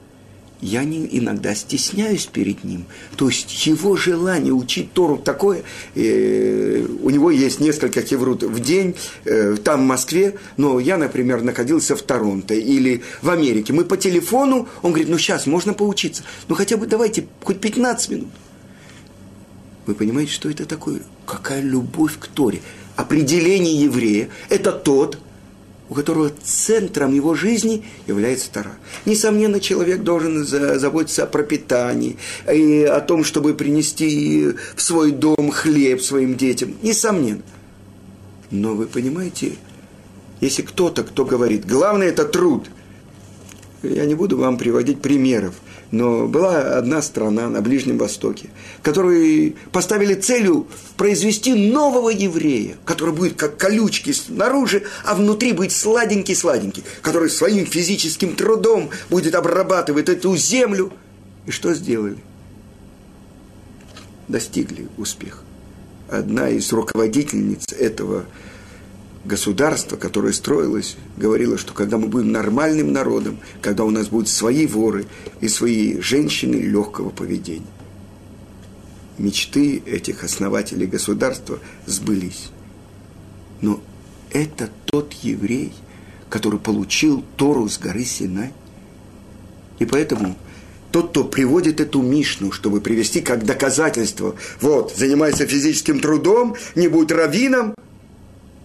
Я 0.61 0.85
не, 0.85 1.05
иногда 1.11 1.53
стесняюсь 1.55 2.25
перед 2.25 2.63
ним. 2.63 2.85
То 3.17 3.27
есть 3.27 3.67
его 3.67 3.97
желание 3.97 4.53
учить 4.53 4.93
Тору 4.93 5.17
такое, 5.17 5.63
э, 5.93 6.85
у 7.01 7.09
него 7.09 7.31
есть 7.31 7.59
несколько 7.59 8.01
кеврут 8.01 8.43
в 8.43 8.59
день, 8.61 8.95
э, 9.25 9.57
там 9.61 9.81
в 9.81 9.85
Москве, 9.85 10.37
но 10.55 10.79
я, 10.79 10.97
например, 10.97 11.41
находился 11.41 11.97
в 11.97 12.01
Торонто 12.01 12.53
или 12.53 13.01
в 13.21 13.29
Америке. 13.29 13.73
Мы 13.73 13.83
по 13.83 13.97
телефону, 13.97 14.69
он 14.81 14.91
говорит, 14.91 15.09
ну 15.09 15.17
сейчас 15.17 15.47
можно 15.47 15.73
поучиться, 15.73 16.23
ну 16.47 16.55
хотя 16.55 16.77
бы 16.77 16.87
давайте 16.87 17.27
хоть 17.43 17.59
15 17.59 18.09
минут. 18.11 18.29
Вы 19.85 19.95
понимаете, 19.95 20.31
что 20.31 20.49
это 20.49 20.65
такое? 20.65 21.01
Какая 21.25 21.61
любовь 21.61 22.17
к 22.17 22.27
Торе 22.27 22.61
определение 22.95 23.81
еврея– 23.81 24.29
это 24.49 24.71
тот, 24.71 25.17
у 25.89 25.95
которого 25.95 26.31
центром 26.43 27.13
его 27.13 27.35
жизни 27.35 27.85
является 28.07 28.51
Тара. 28.51 28.73
Несомненно, 29.05 29.59
человек 29.59 30.01
должен 30.03 30.45
заботиться 30.45 31.23
о 31.23 31.27
пропитании, 31.27 32.17
и 32.51 32.83
о 32.83 32.99
том, 33.01 33.23
чтобы 33.23 33.53
принести 33.53 34.53
в 34.75 34.81
свой 34.81 35.11
дом 35.11 35.51
хлеб 35.51 36.01
своим 36.01 36.35
детям. 36.35 36.75
Несомненно. 36.81 37.43
Но 38.49 38.75
вы 38.75 38.85
понимаете, 38.85 39.53
если 40.41 40.61
кто-то, 40.61 41.03
кто 41.03 41.25
говорит, 41.25 41.65
главное– 41.65 42.07
это 42.09 42.25
труд, 42.25 42.69
я 43.81 44.05
не 44.05 44.15
буду 44.15 44.37
вам 44.37 44.57
приводить 44.57 45.01
примеров– 45.01 45.55
но 45.93 46.27
была 46.27 46.79
одна 46.79 47.03
страна 47.03 47.49
на 47.49 47.61
Ближнем 47.61 47.99
Востоке, 47.99 48.49
которые 48.81 49.53
поставили 49.71 50.15
целью 50.15 50.65
произвести 50.97 51.53
нового 51.53 52.09
еврея, 52.09 52.77
который 52.83 53.13
будет 53.13 53.35
как 53.35 53.57
колючки 53.57 54.11
снаружи, 54.11 54.85
а 55.05 55.13
внутри 55.13 55.53
будет 55.53 55.71
сладенький-сладенький, 55.71 56.83
который 57.03 57.29
своим 57.29 57.67
физическим 57.67 58.35
трудом 58.35 58.89
будет 59.11 59.35
обрабатывать 59.35 60.09
эту 60.09 60.35
землю. 60.35 60.91
И 61.45 61.51
что 61.51 61.75
сделали? 61.75 62.17
Достигли 64.27 64.87
успеха. 64.97 65.41
Одна 66.09 66.49
из 66.49 66.73
руководительниц 66.73 67.71
этого 67.71 68.25
государство, 69.25 69.95
которое 69.95 70.33
строилось, 70.33 70.97
говорило, 71.17 71.57
что 71.57 71.73
когда 71.73 71.97
мы 71.97 72.07
будем 72.07 72.31
нормальным 72.31 72.91
народом, 72.91 73.39
когда 73.61 73.83
у 73.83 73.89
нас 73.89 74.07
будут 74.07 74.29
свои 74.29 74.67
воры 74.67 75.05
и 75.41 75.47
свои 75.47 75.99
женщины 75.99 76.55
легкого 76.55 77.09
поведения. 77.09 77.65
Мечты 79.17 79.81
этих 79.85 80.23
основателей 80.23 80.87
государства 80.87 81.59
сбылись. 81.85 82.49
Но 83.61 83.81
это 84.31 84.69
тот 84.85 85.13
еврей, 85.13 85.71
который 86.29 86.59
получил 86.59 87.23
Тору 87.37 87.69
с 87.69 87.77
горы 87.77 88.03
Синай. 88.03 88.51
И 89.79 89.85
поэтому 89.85 90.35
тот, 90.91 91.11
кто 91.11 91.23
приводит 91.23 91.79
эту 91.79 92.01
Мишну, 92.01 92.51
чтобы 92.51 92.81
привести 92.81 93.21
как 93.21 93.45
доказательство, 93.45 94.35
вот, 94.61 94.93
занимается 94.95 95.47
физическим 95.47 95.99
трудом, 95.99 96.55
не 96.75 96.87
будет 96.87 97.11
раввином, 97.11 97.73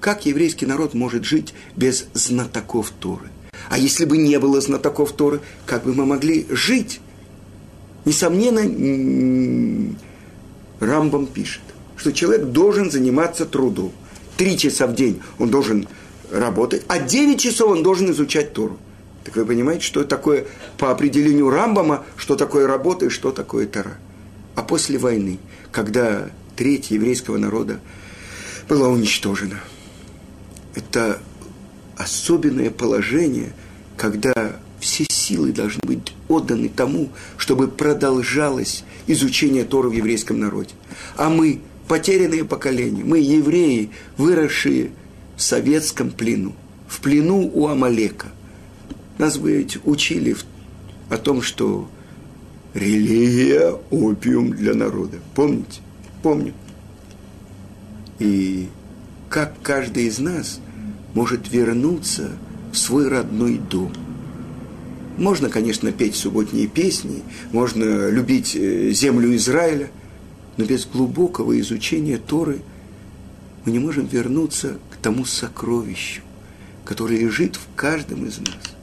как 0.01 0.27
еврейский 0.27 0.67
народ 0.67 0.95
может 0.95 1.25
жить 1.25 1.55
без 1.77 2.07
знатоков 2.15 2.93
Торы? 3.01 3.29
А 3.69 3.79
если 3.79 4.05
бы 4.05 4.17
не 4.17 4.39
было 4.39 4.61
знатоков 4.61 5.13
Торы, 5.13 5.41
как 5.67 5.85
бы 5.85 5.95
мы 5.95 6.07
могли 6.07 6.47
жить? 6.51 7.01
Несомненно, 8.05 9.95
Рамбам 10.81 11.27
пишет, 11.27 11.63
что 11.97 12.13
человек 12.13 12.47
должен 12.47 12.91
заниматься 12.91 13.45
трудом. 13.45 13.93
Три 14.37 14.57
часа 14.57 14.87
в 14.87 14.95
день 14.95 15.21
он 15.39 15.51
должен 15.51 15.89
работать, 16.31 16.83
а 16.89 17.01
девять 17.01 17.41
часов 17.41 17.71
он 17.71 17.83
должен 17.83 18.11
изучать 18.13 18.53
Тору. 18.53 18.79
Так 19.25 19.35
вы 19.37 19.45
понимаете, 19.45 19.85
что 19.85 20.05
такое 20.05 20.47
по 20.79 20.91
определению 20.91 21.51
Рамбама, 21.51 22.05
что 22.17 22.37
такое 22.37 22.67
работа 22.67 23.07
и 23.07 23.11
что 23.11 23.33
такое 23.33 23.67
Тора. 23.67 23.99
А 24.55 24.63
после 24.63 24.97
войны, 24.97 25.39
когда 25.73 26.31
треть 26.57 26.91
еврейского 26.93 27.37
народа 27.37 27.81
была 28.69 28.89
уничтожена– 28.89 29.61
это 30.79 31.21
особенное 31.97 32.71
положение, 32.71 33.53
когда 33.97 34.57
все 34.79 35.05
силы 35.11 35.53
должны 35.53 35.81
быть 35.83 36.15
отданы 36.29 36.69
тому, 36.69 37.11
чтобы 37.37 37.67
продолжалось 37.67 38.85
изучение 39.09 39.65
Тора 39.65 39.89
в 39.89 39.93
еврейском 39.93 40.39
народе. 40.39 40.71
А 41.17 41.29
мы, 41.29 41.61
потерянные 41.89 42.45
поколения, 42.45 43.03
мы, 43.03 43.19
евреи, 43.19 43.91
выросшие 44.17 44.93
в 45.37 45.43
советском 45.43 46.13
плену, 46.13 46.55
в 46.87 47.01
плену 47.01 47.51
у 47.53 47.67
Амалека. 47.67 48.29
Нас 49.19 49.37
ведь 49.37 49.79
учили 49.85 50.37
о 51.11 51.17
том, 51.17 51.43
что 51.43 51.89
религия– 52.73 53.73
опиум 53.91 54.53
для 54.53 54.75
народа. 54.75 55.19
Помните? 55.35 55.81
Помню. 56.23 56.55
И 58.21 58.69
как 59.29 59.55
каждый 59.63 60.05
из 60.05 60.21
нас 60.21 60.61
может 61.19 61.51
вернуться 61.51 62.31
в 62.73 62.79
свой 62.79 63.09
родной 63.09 63.59
дом. 63.59 63.93
Можно, 65.17 65.51
конечно, 65.51 65.91
петь 65.91 66.15
субботние 66.15 66.69
песни, 66.69 67.25
можно 67.51 68.09
любить 68.09 68.55
э, 68.55 68.93
землю 68.93 69.35
Израиля, 69.35 69.91
но 70.57 70.65
без 70.65 70.87
глубокого 70.87 71.59
изучения 71.59 72.19
Торы 72.19 72.61
мы 73.65 73.73
не 73.73 73.81
можем 73.81 74.07
вернуться 74.07 74.79
к 74.93 74.97
тому 75.03 75.25
сокровищу, 75.25 76.23
которое 76.85 77.19
лежит 77.19 77.57
в 77.57 77.67
каждом 77.75 78.25
из 78.25 78.39
нас. 78.39 78.77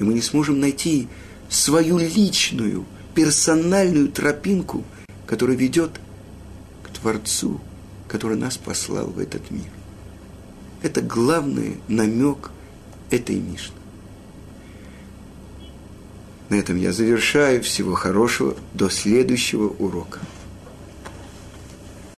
И 0.00 0.02
мы 0.02 0.14
не 0.14 0.20
сможем 0.20 0.58
найти 0.58 1.06
свою 1.48 1.96
личную, 1.98 2.84
персональную 3.14 4.08
тропинку, 4.08 4.82
которая 5.28 5.56
ведет 5.56 5.92
к 6.82 6.88
Творцу, 6.88 7.60
который 8.08 8.36
нас 8.36 8.56
послал 8.56 9.06
в 9.06 9.20
этот 9.20 9.48
мир. 9.52 9.70
Это 10.82 11.00
главный 11.00 11.78
намек 11.88 12.50
этой 13.10 13.36
Мишны. 13.36 13.76
На 16.48 16.56
этом 16.56 16.76
я 16.76 16.92
завершаю. 16.92 17.62
Всего 17.62 17.94
хорошего. 17.94 18.56
До 18.74 18.90
следующего 18.90 19.68
урока. 19.68 20.18